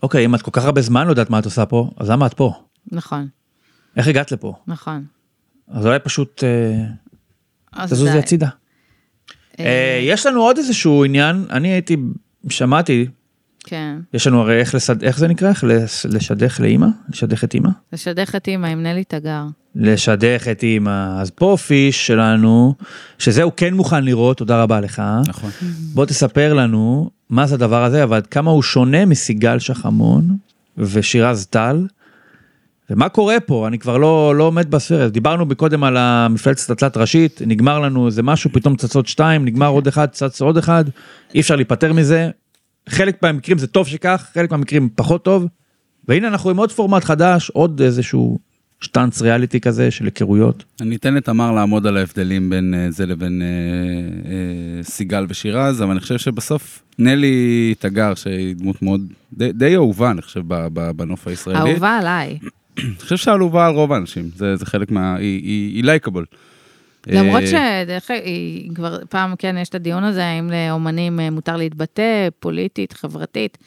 [0.03, 2.25] אוקיי אם את כל כך הרבה זמן לא יודעת מה את עושה פה אז למה
[2.25, 2.53] את פה?
[2.91, 3.27] נכון,
[3.97, 4.53] איך הגעת לפה?
[4.67, 5.03] נכון.
[5.71, 6.85] אז אולי פשוט אה,
[7.73, 8.17] אז תזוזי די.
[8.17, 8.47] הצידה.
[9.59, 11.97] אה, יש לנו עוד איזשהו עניין אני הייתי
[12.49, 13.05] שמעתי
[13.67, 15.03] כן, יש לנו הרי איך לסד...
[15.03, 15.63] איך זה נקרא איך
[16.09, 19.43] לשדך לאימא לשדך את אימא לשדך את אימא עם נלי תגר.
[19.75, 22.75] לשדך את אימא אז פה פיש שלנו
[23.19, 25.49] שזה הוא כן מוכן לראות תודה רבה לך נכון.
[25.93, 30.37] בוא תספר לנו מה זה הדבר הזה אבל כמה הוא שונה מסיגל שחמון
[30.77, 31.87] ושירז טל
[32.89, 33.67] ומה קורה פה?
[33.67, 35.11] אני כבר לא, לא עומד בסרט.
[35.11, 39.87] דיברנו קודם על המפלצת התלת ראשית, נגמר לנו איזה משהו, פתאום צצות שתיים, נגמר עוד
[39.87, 40.85] אחד, צץ עוד אחד,
[41.35, 42.29] אי אפשר להיפטר מזה.
[42.89, 45.45] חלק מהמקרים זה טוב שכך, חלק מהמקרים פחות טוב.
[46.07, 48.39] והנה אנחנו עם עוד פורמט חדש, עוד איזשהו
[48.81, 50.63] שטאנץ ריאליטי כזה של היכרויות.
[50.81, 53.47] אני אתן לתמר לעמוד על ההבדלים בין אה, זה לבין אה,
[54.31, 59.01] אה, סיגל ושירז, אבל אני חושב שבסוף נלי תגר, שהיא דמות מאוד,
[59.33, 61.71] די, די אהובה, אני חושב, ב- ב- בנוף הישראלי.
[61.71, 62.39] אהובה עליי.
[62.79, 65.15] אני חושב שאהובה על רוב האנשים, זה, זה חלק מה...
[65.15, 65.41] היא-
[65.75, 66.25] היא לייקable.
[67.07, 67.47] למרות אה,
[67.83, 72.03] שדרך אגב, היא כבר פעם, כן, יש את הדיון הזה, האם לאומנים אה, מותר להתבטא,
[72.39, 73.57] פוליטית, חברתית.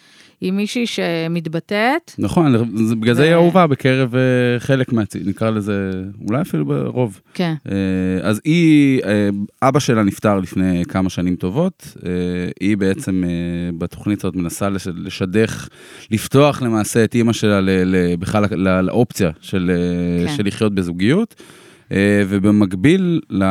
[0.41, 2.55] היא מישהי שמתבטאת, נכון,
[3.01, 4.21] בגלל זה היא אהובה בקרב אה,
[4.61, 5.19] חלק מהצי...
[5.27, 5.91] נקרא לזה,
[6.29, 7.21] אולי אפילו ברוב.
[7.35, 7.75] כן, אה,
[8.29, 9.29] אז היא, אה,
[9.63, 11.97] אבא שלה נפטר לפני כמה שנים טובות,
[12.61, 13.25] היא בעצם
[13.79, 15.69] בתוכנית הזאת מנסה לש- לשדך,
[16.11, 17.61] לפתוח למעשה את אימא שלה
[18.19, 18.45] בכלל
[18.81, 19.71] לאופציה של
[20.27, 20.37] כן.
[20.37, 21.43] של לחיות בזוגיות,
[22.29, 23.45] ובמקביל ל...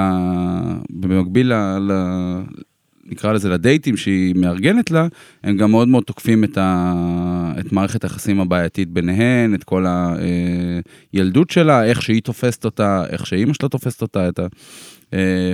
[0.90, 1.78] במקביל ל...
[1.80, 2.42] ל-
[3.08, 5.08] נקרא לזה לדייטים שהיא מארגנת לה,
[5.44, 6.94] הם גם מאוד מאוד תוקפים את, ה...
[7.60, 9.86] את מערכת היחסים הבעייתית ביניהן, את כל
[11.14, 14.40] הילדות שלה, איך שהיא תופסת אותה, איך שאימא שלה תופסת אותה, את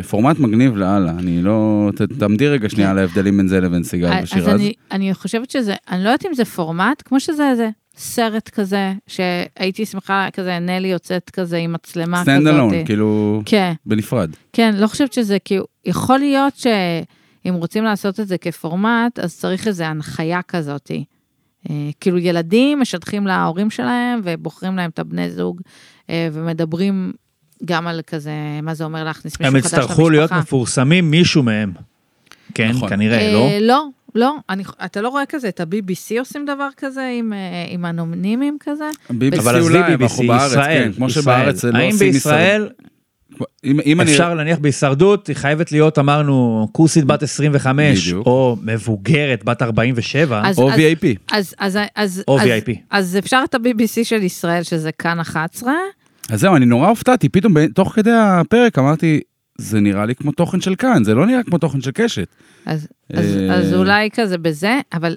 [0.03, 1.89] הפורמט מגניב לאללה, אני לא...
[1.95, 2.91] ת- תעמדי רגע שנייה.
[2.91, 4.47] על ההבדלים בין זה לבין סיגל אז ושירז.
[4.47, 8.93] אני, אני חושבת שזה, אני לא יודעת אם זה פורמט, כמו שזה איזה סרט כזה,
[9.07, 12.35] שהייתי שמחה כזה, נלי יוצאת כזה עם מצלמה כזאת.
[12.35, 14.29] stand alone, כאילו, כן, בנפרד.
[14.53, 16.53] כן, לא חושבת שזה כאילו, יכול להיות
[17.43, 20.91] שאם רוצים לעשות את זה כפורמט, אז צריך איזו הנחיה כזאת.
[21.69, 25.61] אה, כאילו ילדים משדכים להורים שלהם ובוחרים להם את הבני זוג
[26.09, 27.13] אה, ומדברים
[27.65, 28.31] גם על כזה,
[28.63, 29.83] מה זה אומר להכניס מישהו הם חדש למשפחה.
[29.83, 31.73] יצטרכו להיות מפורסמים מישהו מהם.
[32.53, 32.89] כן, נכון.
[32.89, 33.47] כנראה, לא?
[33.47, 37.37] אה, לא, לא, אני, אתה לא רואה כזה, את ה-BBC עושים דבר כזה עם, אה,
[37.69, 38.89] עם אנונימים כזה?
[39.09, 41.23] BBC אבל עזבי אולי, אבל אנחנו BBC, בארץ, ישראל, כן, כמו ישראל.
[41.23, 42.69] שבארץ לא האם עושים בישראל
[43.65, 44.11] אם- אם אני...
[44.11, 48.25] אפשר להניח בהישרדות, היא חייבת להיות, אמרנו, כוסית בת 25, בדיוק.
[48.27, 51.05] או מבוגרת בת 47, אז- או אז- VIP.
[51.31, 52.71] אז, אז, אז, או אז, VIP.
[52.89, 55.73] אז אפשר את ה-BBC של ישראל, שזה כאן 11,
[56.29, 59.19] אז זהו, אני נורא הופתעתי, פתאום ב- תוך כדי הפרק אמרתי,
[59.57, 62.27] זה נראה לי כמו תוכן של כאן, זה לא נראה כמו תוכן של קשת.
[62.65, 63.55] אז, אז, אה.
[63.55, 65.15] אז אולי כזה בזה, אבל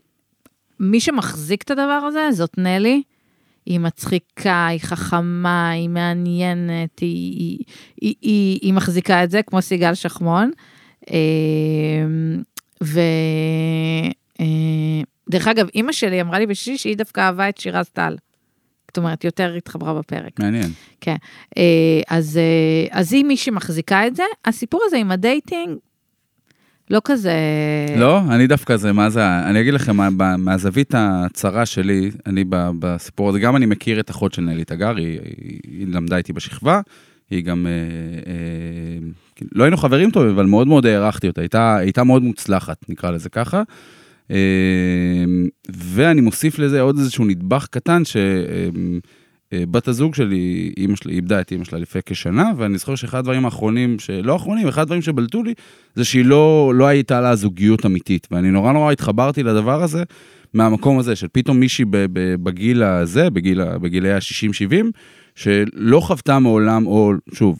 [0.80, 3.02] מי שמחזיק את הדבר הזה זאת נלי.
[3.66, 7.58] היא מצחיקה, היא חכמה, היא מעניינת, היא, היא,
[8.00, 10.50] היא, היא, היא מחזיקה את זה, כמו סיגל שחמון.
[11.10, 11.16] אה,
[15.28, 18.16] ודרך אגב, אימא שלי אמרה לי בשישי שהיא דווקא אהבה את שירז טל.
[18.88, 20.40] זאת אומרת, יותר התחברה בפרק.
[20.40, 20.70] מעניין.
[21.00, 21.16] כן.
[21.58, 25.76] אה, אז, אה, אז אם מישהי מחזיקה את זה, הסיפור הזה עם ה dating,
[26.90, 27.34] לא כזה...
[27.96, 33.28] לא, אני דווקא זה, מה זה, אני אגיד לכם, מה- מהזווית הצרה שלי, אני בסיפור
[33.28, 36.80] הזה, גם אני מכיר את אחות של נלי תגר, היא, היא, היא למדה איתי בשכבה,
[37.30, 37.72] היא גם, אה,
[38.32, 39.08] אה,
[39.52, 43.28] לא היינו חברים טובים, אבל מאוד מאוד הערכתי אותה, הייתה, הייתה מאוד מוצלחת, נקרא לזה
[43.28, 43.62] ככה.
[44.30, 44.36] אה,
[45.76, 48.02] ואני מוסיף לזה עוד איזשהו נדבך קטן,
[49.54, 53.44] שבת הזוג שלי, אימא שלי, איבדה את אימא שלה לפני כשנה, ואני זוכר שאחד הדברים
[53.44, 55.54] האחרונים, שלא אחרונים, אחד הדברים שבלטו לי,
[55.94, 60.02] זה שהיא לא, לא הייתה לה זוגיות אמיתית, ואני נורא נורא התחברתי לדבר הזה,
[60.54, 61.84] מהמקום הזה של פתאום מישהי
[62.42, 64.84] בגיל הזה, בגיל, בגילי ה-60-70,
[65.34, 67.58] שלא חוותה מעולם, או שוב,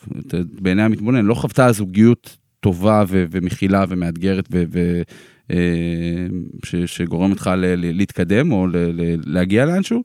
[0.61, 4.65] בעיני המתבונן, לא חוותה זוגיות טובה ו- ומכילה ומאתגרת ו...
[4.73, 5.03] ו-
[5.51, 5.57] אה,
[6.65, 8.91] ש- שגורמת לך ל- להתקדם או ל-
[9.25, 10.03] להגיע לאנשהו.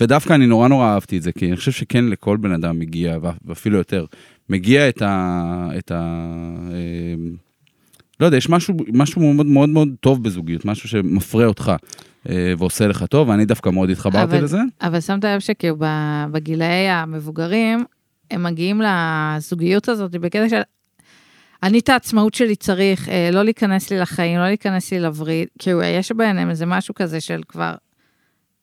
[0.00, 3.18] ודווקא אני נורא נורא אהבתי את זה, כי אני חושב שכן לכל בן אדם מגיע,
[3.44, 4.04] ואפילו יותר,
[4.48, 5.68] מגיע את ה...
[5.78, 5.96] את ה
[6.72, 7.14] אה,
[8.20, 11.72] לא יודע, יש משהו, משהו מאוד מאוד מאוד טוב בזוגיות, משהו שמפרה אותך
[12.28, 14.58] אה, ועושה לך טוב, ואני דווקא מאוד התחברתי אבל- לזה.
[14.82, 15.76] אבל שמת לב שכאילו
[16.32, 17.84] בגילאי המבוגרים,
[18.30, 20.60] הם מגיעים לזוגיות הזאת בקטע של...
[21.62, 25.82] אני את העצמאות שלי צריך, אה, לא להיכנס לי לחיים, לא להיכנס לי לווריד, כאילו
[25.82, 27.74] יש ביניהם איזה משהו כזה של כבר,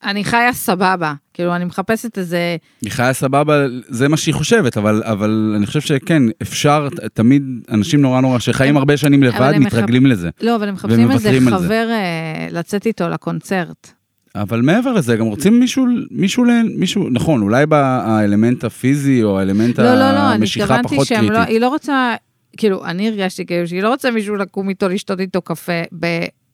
[0.03, 5.03] אני חיה סבבה, כאילו אני מחפשת איזה, היא חיה סבבה, זה מה שהיא חושבת, אבל,
[5.05, 10.05] אבל אני חושב שכן, אפשר, תמיד אנשים נורא נורא שחיים הם- הרבה שנים לבד, מתרגלים
[10.05, 10.29] לזה.
[10.41, 11.39] לא, אבל הם מחפשים איזה.
[11.51, 13.91] חבר אה, לצאת איתו לקונצרט.
[14.35, 16.45] אבל מעבר לזה, גם רוצים מישהו, מישהו,
[16.75, 21.17] מישהו, נכון, אולי באלמנט הפיזי או האלמנט לא, לא, לא, אני המשיכה התכוונתי פחות לא,
[21.17, 21.47] קריטית.
[21.47, 22.15] היא לא רוצה,
[22.57, 26.05] כאילו, אני הרגשתי כאילו שהיא לא רוצה מישהו לקום איתו, לשתות איתו קפה, ב,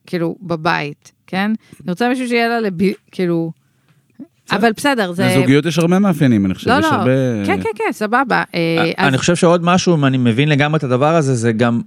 [0.08, 1.52] כאילו, בבית, כן?
[1.72, 2.74] היא רוצה מישהו שיהיה לה לב...
[3.12, 3.52] כאילו...
[4.52, 5.28] אבל בסדר, זה...
[5.28, 7.12] לזוגיות יש הרבה מאפיינים, אני חושב, לא, יש לא, הרבה...
[7.46, 8.44] כן, כן, כן, סבבה.
[8.56, 11.82] אה, אז- אני חושב שעוד משהו, אם אני מבין לגמרי את הדבר הזה, זה גם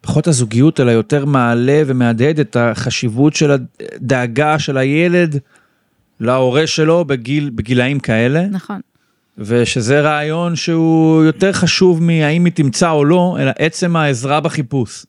[0.00, 5.38] פחות הזוגיות, אלא יותר מעלה ומהדהד את החשיבות של הדאגה של הילד
[6.20, 8.46] להורה שלו בגיל, בגילאים כאלה.
[8.50, 8.80] נכון.
[9.38, 15.06] ושזה רעיון שהוא יותר חשוב מהאם היא תמצא או לא, אלא עצם העזרה בחיפוש.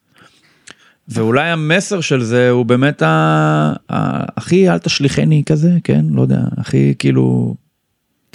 [1.08, 3.08] ואולי המסר של זה הוא באמת ה...
[3.90, 4.24] ה...
[4.38, 6.06] הכי אל תשליכני כזה, כן?
[6.10, 7.56] לא יודע, הכי כאילו...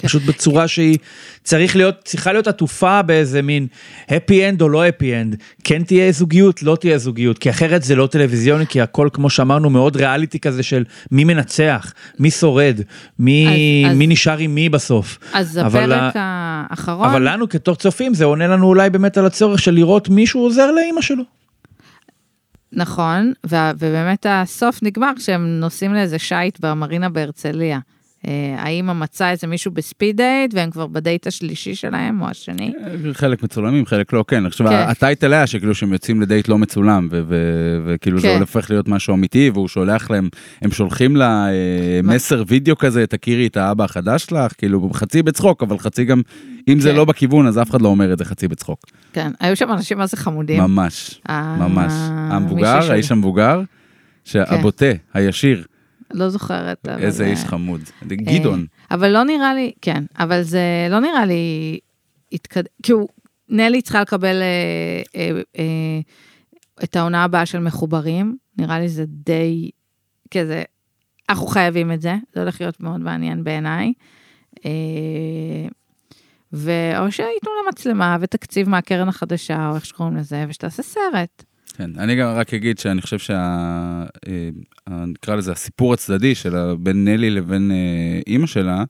[0.01, 0.07] כן.
[0.07, 0.97] פשוט בצורה שהיא
[1.43, 3.67] צריך להיות, צריכה להיות עטופה באיזה מין
[4.07, 5.35] happy end או לא happy end.
[5.63, 9.69] כן תהיה זוגיות, לא תהיה זוגיות, כי אחרת זה לא טלוויזיוני, כי הכל כמו שאמרנו
[9.69, 12.81] מאוד ריאליטי כזה של מי מנצח, מי שורד,
[13.19, 13.47] מי,
[13.85, 15.19] אז- אז- מי נשאר עם מי בסוף.
[15.33, 19.59] אז אבל הפרק האחרון, אבל לנו כתור צופים זה עונה לנו אולי באמת על הצורך
[19.59, 21.38] של לראות מישהו עוזר לאימא שלו.
[22.73, 27.79] נכון, ובאמת הסוף נגמר כשהם נוסעים לאיזה שיט במרינה בהרצליה.
[28.27, 32.73] אה, האמא מצאה איזה מישהו ב speed date, והם כבר בדייט השלישי שלהם, או השני.
[33.13, 34.49] חלק מצולמים, חלק לא, כן.
[34.49, 34.73] חושב, כן.
[34.73, 37.07] ה title היה שכאילו שהם יוצאים לדייט לא מצולם,
[37.85, 38.39] וכאילו זה כן.
[38.39, 40.29] הופך להיות משהו אמיתי, והוא שולח להם,
[40.61, 42.01] הם שולחים לה אה?
[42.03, 46.21] מסר וידאו כזה, תכירי את האבא החדש שלך, כאילו חצי בצחוק, אבל חצי גם,
[46.69, 46.95] אם זה כן.
[46.95, 48.79] לא בכיוון, אז אף אחד לא אומר את זה חצי בצחוק.
[49.13, 50.61] כן, היו שם אנשים מה זה חמודים.
[50.63, 51.93] ממש, אה, ממש.
[52.09, 53.61] המבוגר, האיש המבוגר,
[54.23, 55.65] שהבוטה, הישיר,
[56.13, 56.87] לא זוכרת.
[56.87, 57.81] אבל, איזה איש אה, חמוד.
[58.07, 58.65] גדעון.
[58.91, 61.79] אבל לא נראה לי, כן, אבל זה לא נראה לי,
[62.31, 62.63] התקד...
[62.83, 63.07] כאילו,
[63.49, 65.99] נלי צריכה לקבל אה, אה, אה,
[66.83, 69.69] את העונה הבאה של מחוברים, נראה לי זה די,
[70.31, 70.63] כזה,
[71.29, 73.93] אנחנו חייבים את זה, זה הולך להיות מאוד מעניין בעיניי.
[76.53, 81.43] אה, ואו שייתנו לה מצלמה ותקציב מהקרן החדשה, או איך שקוראים לזה, ושתעשה סרט.
[81.77, 83.35] כן, אני גם רק אגיד שאני חושב שה...
[84.27, 84.49] אה,
[84.87, 88.83] ה- נקרא לזה הסיפור הצדדי של בין נלי לבין אה, אימא שלה,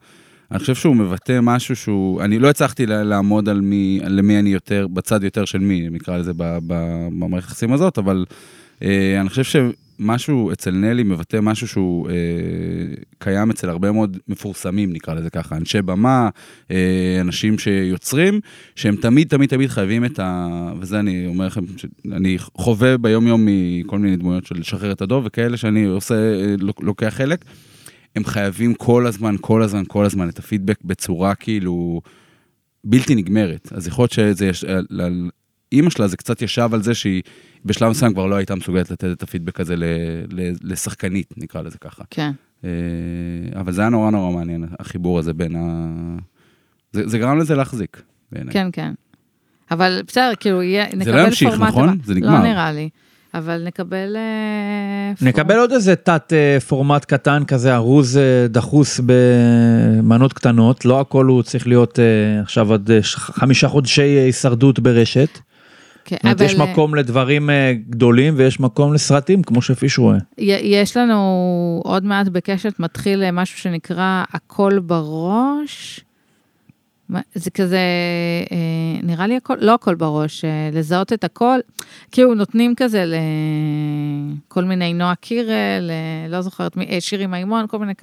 [0.51, 4.87] אני חושב שהוא מבטא משהו שהוא, אני לא הצלחתי לעמוד על מי, למי אני יותר,
[4.87, 8.25] בצד יותר של מי, נקרא לזה במערכת היחסים הזאת, אבל
[8.83, 9.43] אה, אני חושב
[9.99, 12.13] שמשהו אצל נלי מבטא משהו שהוא אה,
[13.17, 16.29] קיים אצל הרבה מאוד מפורסמים, נקרא לזה ככה, אנשי במה,
[16.71, 18.39] אה, אנשים שיוצרים,
[18.75, 20.47] שהם תמיד תמיד תמיד חייבים את ה...
[20.79, 21.61] וזה אני אומר לכם,
[22.11, 26.55] אני חווה ביום יום מכל מיני דמויות של לשחרר את הדוב וכאלה שאני עושה, אה,
[26.59, 27.45] לוק- לוקח חלק.
[28.15, 32.01] הם חייבים כל הזמן, כל הזמן, כל הזמן את הפידבק בצורה כאילו
[32.83, 33.69] בלתי נגמרת.
[33.71, 34.65] אז יכול להיות שזה יש...
[35.71, 37.21] אימא שלה זה קצת ישב על זה שהיא
[37.65, 39.83] בשלב מסוים כבר לא הייתה מסוגלת לתת את הפידבק הזה ל,
[40.31, 42.03] ל, לשחקנית, נקרא לזה ככה.
[42.09, 42.31] כן.
[42.63, 42.69] אה,
[43.55, 45.85] אבל זה היה נורא נורא מעניין, החיבור הזה בין ה...
[46.91, 48.01] זה, זה גרם לזה להחזיק,
[48.31, 48.53] בעיניי.
[48.53, 48.93] כן, כן.
[49.71, 51.89] אבל בסדר, כאילו, יהיה, נקבל לא ימשיך, פורמט נכון?
[51.89, 52.03] הבא.
[52.03, 52.33] זה נגמר.
[52.33, 52.89] לא נראה לי.
[53.33, 54.15] אבל נקבל...
[54.15, 55.35] אה, פורמט.
[55.35, 61.43] נקבל עוד איזה תת אה, פורמט קטן כזה ארוז דחוס במנות קטנות, לא הכל הוא
[61.43, 61.99] צריך להיות
[62.41, 65.39] עכשיו עד חמישה חודשי הישרדות ברשת.
[66.09, 70.17] כן, זאת אומרת, אבל, יש מקום לדברים אה, גדולים ויש מקום לסרטים כמו שפיש רואה.
[70.37, 76.05] יש לנו עוד מעט בקשת מתחיל אה, משהו שנקרא הכל בראש.
[77.33, 77.79] זה כזה,
[78.51, 81.59] אה, נראה לי הכל, לא הכל בראש, אה, לזהות את הכל.
[82.11, 87.79] כאילו נותנים כזה לכל מיני נועה קירל, אה, לא זוכרת מי, אה, שירי מימון, כל
[87.79, 87.93] מיני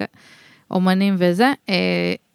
[0.71, 1.53] אומנים וזה.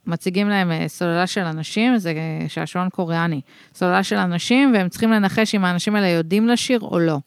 [0.06, 3.40] מציגים להם אה, סוללה של אנשים, זה אה, שעשועון קוריאני.
[3.74, 7.18] סוללה של אנשים, והם צריכים לנחש אם האנשים האלה יודעים לשיר או לא.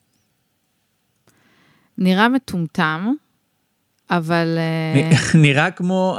[1.98, 3.12] נראה מטומטם,
[4.12, 5.12] אבל אה,
[5.46, 6.18] נראה כמו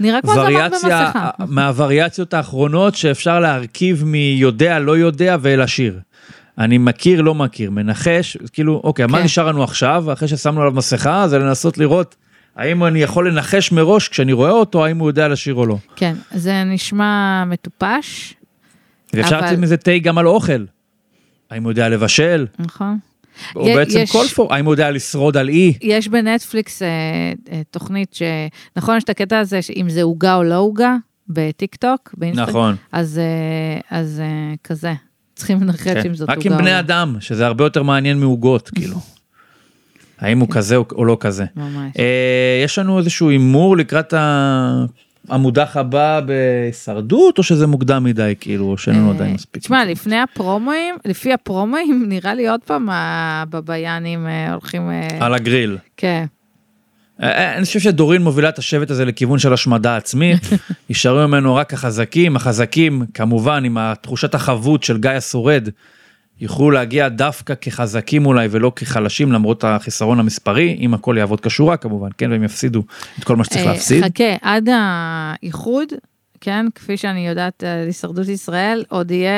[0.00, 1.12] הווריאציה.
[1.38, 6.00] מהווריאציות האחרונות שאפשר להרכיב מיודע לא יודע ולשיר.
[6.58, 9.24] אני מכיר לא מכיר מנחש כאילו אוקיי מה כן.
[9.24, 12.16] נשאר לנו עכשיו אחרי ששמנו עליו מסכה זה לנסות לראות
[12.56, 15.76] האם אני יכול לנחש מראש כשאני רואה אותו האם הוא יודע לשיר או לא.
[15.96, 18.34] כן, זה נשמע מטופש,
[19.14, 20.64] ואפשר אבל- לצאת מזה תה גם על אוכל.
[21.50, 22.98] האם הוא יודע לבשל נכון?
[23.56, 25.72] או י- בעצם יש- כל פור האם הוא יודע לשרוד על אי.
[25.82, 26.88] יש בנטפליקס אה,
[27.52, 28.22] אה, תוכנית ש...
[28.76, 30.96] נכון, יש את הקטע הזה, אם זה עוגה או לא עוגה,
[31.28, 32.48] בטיק טוק, באינסטגרם.
[32.48, 32.74] נכון.
[32.92, 34.92] אז, אה, אז אה, כזה,
[35.34, 36.02] צריכים לנחש כן.
[36.06, 36.54] אם זאת עוגה רק או לא.
[36.56, 38.96] עם בני אדם שזה הרבה יותר מעניין מעוגות כאילו.
[40.22, 41.44] האם הוא כזה או- לא כזה.
[41.56, 41.92] ממש.
[41.98, 42.04] אה,
[42.64, 44.84] יש לנו איזשהו הימור לקראת ה-
[45.28, 49.62] המודח הבא בהישרדות או שזה מוקדם מדי כאילו או שאין לנו אה, עדיין מספיק.
[49.62, 54.90] תשמע, לפני הפרומואים, לפי הפרומואים, נראה לי עוד פעם הבביינים אה, הולכים...
[55.20, 55.78] על הגריל.
[55.96, 56.24] כן.
[57.20, 60.40] אני חושב שדורין מובילה את השבט הזה לכיוון של השמדה עצמית.
[60.88, 65.68] יישארו ממנו רק החזקים, החזקים כמובן עם התחושת החבות של גיא השורד.
[66.40, 72.08] יוכלו להגיע דווקא כחזקים אולי ולא כחלשים למרות החיסרון המספרי אם הכל יעבוד כשורה כמובן
[72.18, 72.82] כן והם יפסידו
[73.18, 74.04] את כל מה שצריך אה, להפסיד.
[74.04, 75.88] חכה, עד האיחוד,
[76.40, 79.32] כן, כפי שאני יודעת על הישרדות ישראל, עוד יהיה,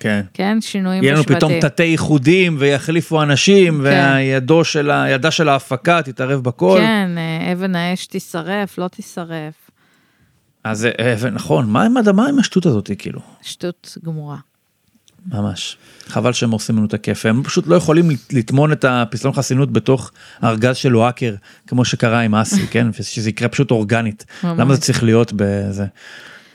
[0.00, 0.22] כן.
[0.34, 1.36] כן, שינויים יהיה לנו בשבטים.
[1.36, 3.80] פתאום תתי איחודים ויחליפו אנשים כן.
[3.82, 4.90] והידו של
[5.30, 6.78] של ההפקה תתערב בכל.
[6.80, 9.70] כן, אה, אבן האש תישרף, לא תישרף.
[10.64, 11.86] אז אה, ונכון, מה
[12.28, 13.20] עם השטות הזאת, כאילו?
[13.42, 14.36] שטות גמורה.
[15.32, 15.76] ממש.
[16.06, 20.12] חבל שהם הורסים לנו את הכיף, הם פשוט לא יכולים לטמון את הפסלון חסינות בתוך
[20.44, 21.34] ארגז של וואקר,
[21.66, 22.86] כמו שקרה עם אסי, כן?
[22.92, 24.24] שזה יקרה פשוט אורגנית.
[24.44, 24.58] ממש.
[24.58, 25.86] למה זה צריך להיות בזה?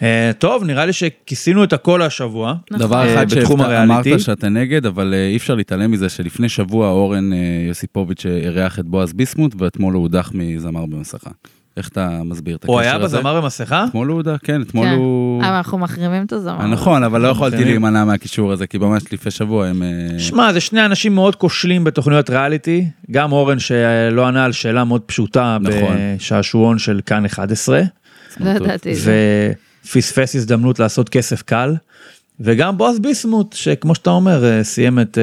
[0.01, 2.53] אה, טוב, נראה לי שכיסינו את הכל השבוע.
[2.71, 4.03] דבר אה, אחד בתחום הריאליטי.
[4.09, 8.79] שאמרת שאתה נגד, אבל אה, אי אפשר להתעלם מזה שלפני שבוע אורן אה, יוסיפוביץ' אירח
[8.79, 11.29] את בועז ביסמוט, ואתמול הוא הודח מזמר במסכה.
[11.77, 12.89] איך אתה מסביר את הקשר הוא הזה?
[12.89, 13.85] היה בזמר במסכה?
[13.89, 14.93] אתמול הוא הודח, כן, אתמול כן.
[14.93, 15.41] הוא...
[15.43, 16.59] אבל אנחנו מחרימים את הזמר.
[16.59, 17.63] אה, נכון, אבל לא יכולתי.
[17.63, 19.83] להימנע מהקישור הזה, כי ממש לפני שבוע הם...
[19.83, 24.83] אה, שמע, זה שני אנשים מאוד כושלים בתוכניות ריאליטי, גם אורן שלא ענה על שאלה
[24.83, 25.97] מאוד פשוטה נכון.
[26.17, 27.81] בשעשועון של כאן 11,
[28.39, 28.93] לא ידעתי.
[29.85, 31.75] ופספס הזדמנות לעשות כסף קל,
[32.39, 35.17] וגם בועז ביסמוט, שכמו שאתה אומר, אה, סיים את...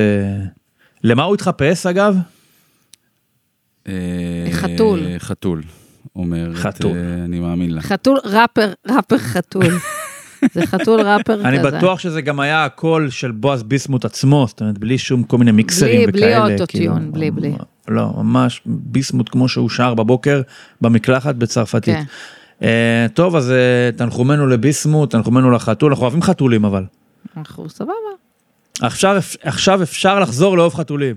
[1.05, 2.17] למה הוא התחפש אגב?
[4.53, 5.01] חתול.
[5.19, 5.63] חתול.
[6.17, 6.97] אומר, חתול.
[7.25, 7.81] אני מאמין לה.
[7.83, 9.65] חתול ראפר, ראפר חתול.
[10.53, 11.49] זה חתול ראפר כזה.
[11.49, 15.39] אני בטוח שזה גם היה הקול של בועז ביסמוט עצמו, זאת אומרת, בלי שום כל
[15.39, 16.53] מיני מיקסרים בלי- בלי וכאלה.
[16.53, 17.53] אוטוטיון, כאילו, בלי- בלי.
[17.89, 20.43] לא, ממש ביסמוט כמו שהוא שר בבוקר
[20.81, 21.95] במקלחת בצרפתית.
[21.95, 22.03] כן.
[22.63, 23.57] אה, טוב, אז אה,
[23.97, 26.85] תנחומינו לביסמוט, תנחומינו לחתול, אנחנו אוהבים חתולים אבל.
[27.37, 27.93] אנחנו סבבה.
[28.81, 31.17] עכשיו, עכשיו אפשר לחזור לאהוב חתולים.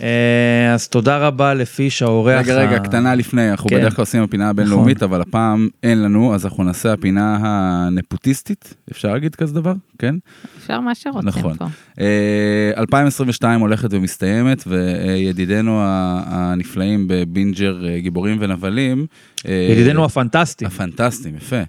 [0.00, 2.40] אה, אז תודה רבה לפיש האורח.
[2.40, 3.76] רגע, רגע, ה- קטנה לפני, אנחנו כן.
[3.76, 9.12] בדרך כלל עושים הפינה הבינלאומית, אבל הפעם אין לנו, אז אנחנו נעשה הפינה הנפוטיסטית, אפשר
[9.12, 9.72] להגיד כזה דבר?
[9.98, 10.14] כן?
[10.58, 11.56] אפשר מה שרוצים נכון.
[11.56, 11.66] פה.
[12.00, 19.06] אה, 2022 הולכת ומסתיימת, וידידינו הנפלאים בבינג'ר אה, גיבורים ונבלים,
[19.48, 20.66] אה, ידידנו הפנטסטי.
[20.66, 21.60] הפנטסטיים, יפה.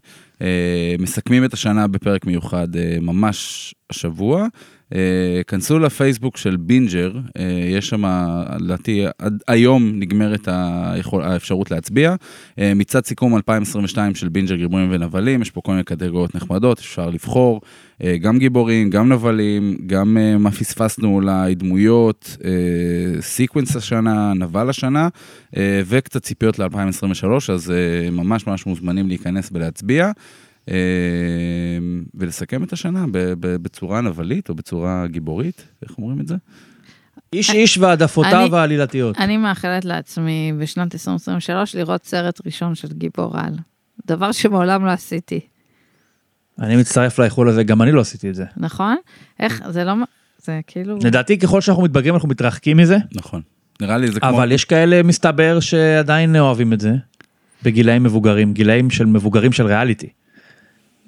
[0.42, 4.48] אה, מסכמים את השנה בפרק מיוחד אה, ממש השבוע.
[4.96, 8.04] אה, כנסו לפייסבוק של בינג'ר, אה, יש שם,
[8.60, 9.06] לדעתי,
[9.48, 12.16] היום נגמרת היכול, האפשרות להצביע.
[12.60, 17.10] אה, מצד סיכום 2022 של בינג'ר גיבורים ונבלים, יש פה כל מיני קטגוריות נחמדות, אפשר
[17.10, 17.62] לבחור
[18.22, 22.38] גם גיבורים, גם נבלים, גם מה פספסנו אולי, דמויות,
[23.20, 25.08] סיקוונס השנה, נבל השנה,
[25.86, 27.74] וקצת ציפיות ל-2023, אז
[28.12, 30.12] ממש ממש מוזמנים להיכנס ולהצביע.
[30.70, 30.76] אה,
[32.14, 33.06] ולסכם את השנה
[33.40, 36.36] בצורה נבלית או בצורה גיבורית, איך אומרים את זה?
[37.34, 39.18] איש איש והעדפותיו העלילתיות.
[39.18, 43.54] אני מאחלת לעצמי בשנת 2023 לראות סרט ראשון של גיבור על.
[44.08, 45.40] דבר שמעולם לא עשיתי,
[46.62, 48.46] אני מצטרף לאיחול הזה, גם אני לא עשיתי את זה.
[48.58, 48.96] נכון?
[49.40, 49.94] איך, זה לא,
[50.38, 50.98] זה כאילו...
[51.04, 53.42] לדעתי ככל שאנחנו מתבגרים אנחנו מתרחקים מזה, נכון.
[53.82, 54.30] נראה לי זה כמו...
[54.30, 56.94] אבל יש כאלה מסתבר שעדיין אוהבים את זה,
[57.64, 60.10] בגילאים מבוגרים, גילאים של מבוגרים של ריאליטי.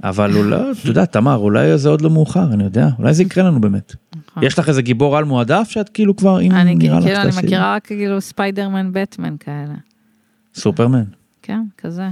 [0.03, 3.43] אבל אולי, אתה יודע, תמר, אולי זה עוד לא מאוחר, אני יודע, אולי זה יקרה
[3.43, 3.95] לנו באמת.
[4.27, 4.43] נכון.
[4.43, 7.31] יש לך איזה גיבור על מועדף שאת כאילו כבר, אם אני נראה לך כאילו, אני
[7.31, 7.45] שתעשי?
[7.45, 9.73] מכירה רק כאילו ספיידרמן, בטמן כאלה.
[10.55, 11.03] סופרמן.
[11.41, 12.07] כן, כזה.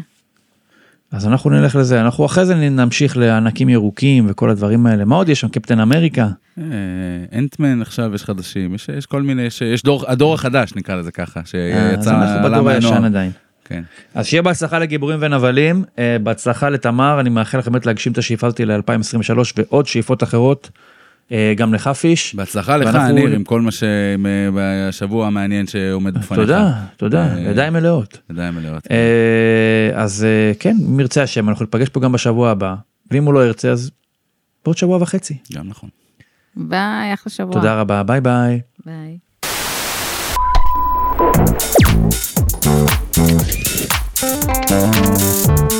[1.12, 5.06] אז אנחנו נלך לזה, אנחנו אחרי זה נמשיך לענקים ירוקים וכל הדברים האלה.
[5.06, 5.48] מה עוד יש שם?
[5.48, 6.28] קפטן אמריקה?
[6.58, 6.64] אה,
[7.38, 11.12] אנטמן עכשיו יש חדשים, יש, יש כל מיני, יש, יש דור, הדור החדש נקרא לזה
[11.12, 13.04] ככה, אה, אז שיצא, אנחנו עלה בדור הישן.
[13.06, 13.32] עדיין.
[13.70, 13.84] כן.
[14.16, 18.48] אז שיהיה בהצלחה לגיבורים ונבלים, אה, בהצלחה לתמר, אני מאחל לכם באמת להגשים את השאיפה
[18.48, 20.70] הזאת ל-2023 ועוד שאיפות אחרות,
[21.32, 22.36] אה, גם לך פיש.
[22.36, 26.40] בהצלחה לך, ואנחנו- ניר, עם כל מה שבשבוע המעניין שעומד בפניך.
[26.42, 28.20] תודה, תודה, אה, ידיים מלאות.
[28.30, 28.88] ידיים מלאות.
[28.92, 28.98] אה,
[29.94, 32.76] אז אה, כן, אם ירצה השם, אנחנו ניפגש פה גם בשבוע הבא,
[33.12, 33.92] ואם הוא לא ירצה אז
[34.66, 35.38] בעוד שבוע וחצי.
[35.54, 35.90] גם נכון.
[36.56, 37.54] ביי, אחלה שבוע.
[37.54, 38.60] תודה רבה, ביי ביי.
[38.86, 39.18] ביי.
[42.62, 43.20] Thank
[45.74, 45.79] you.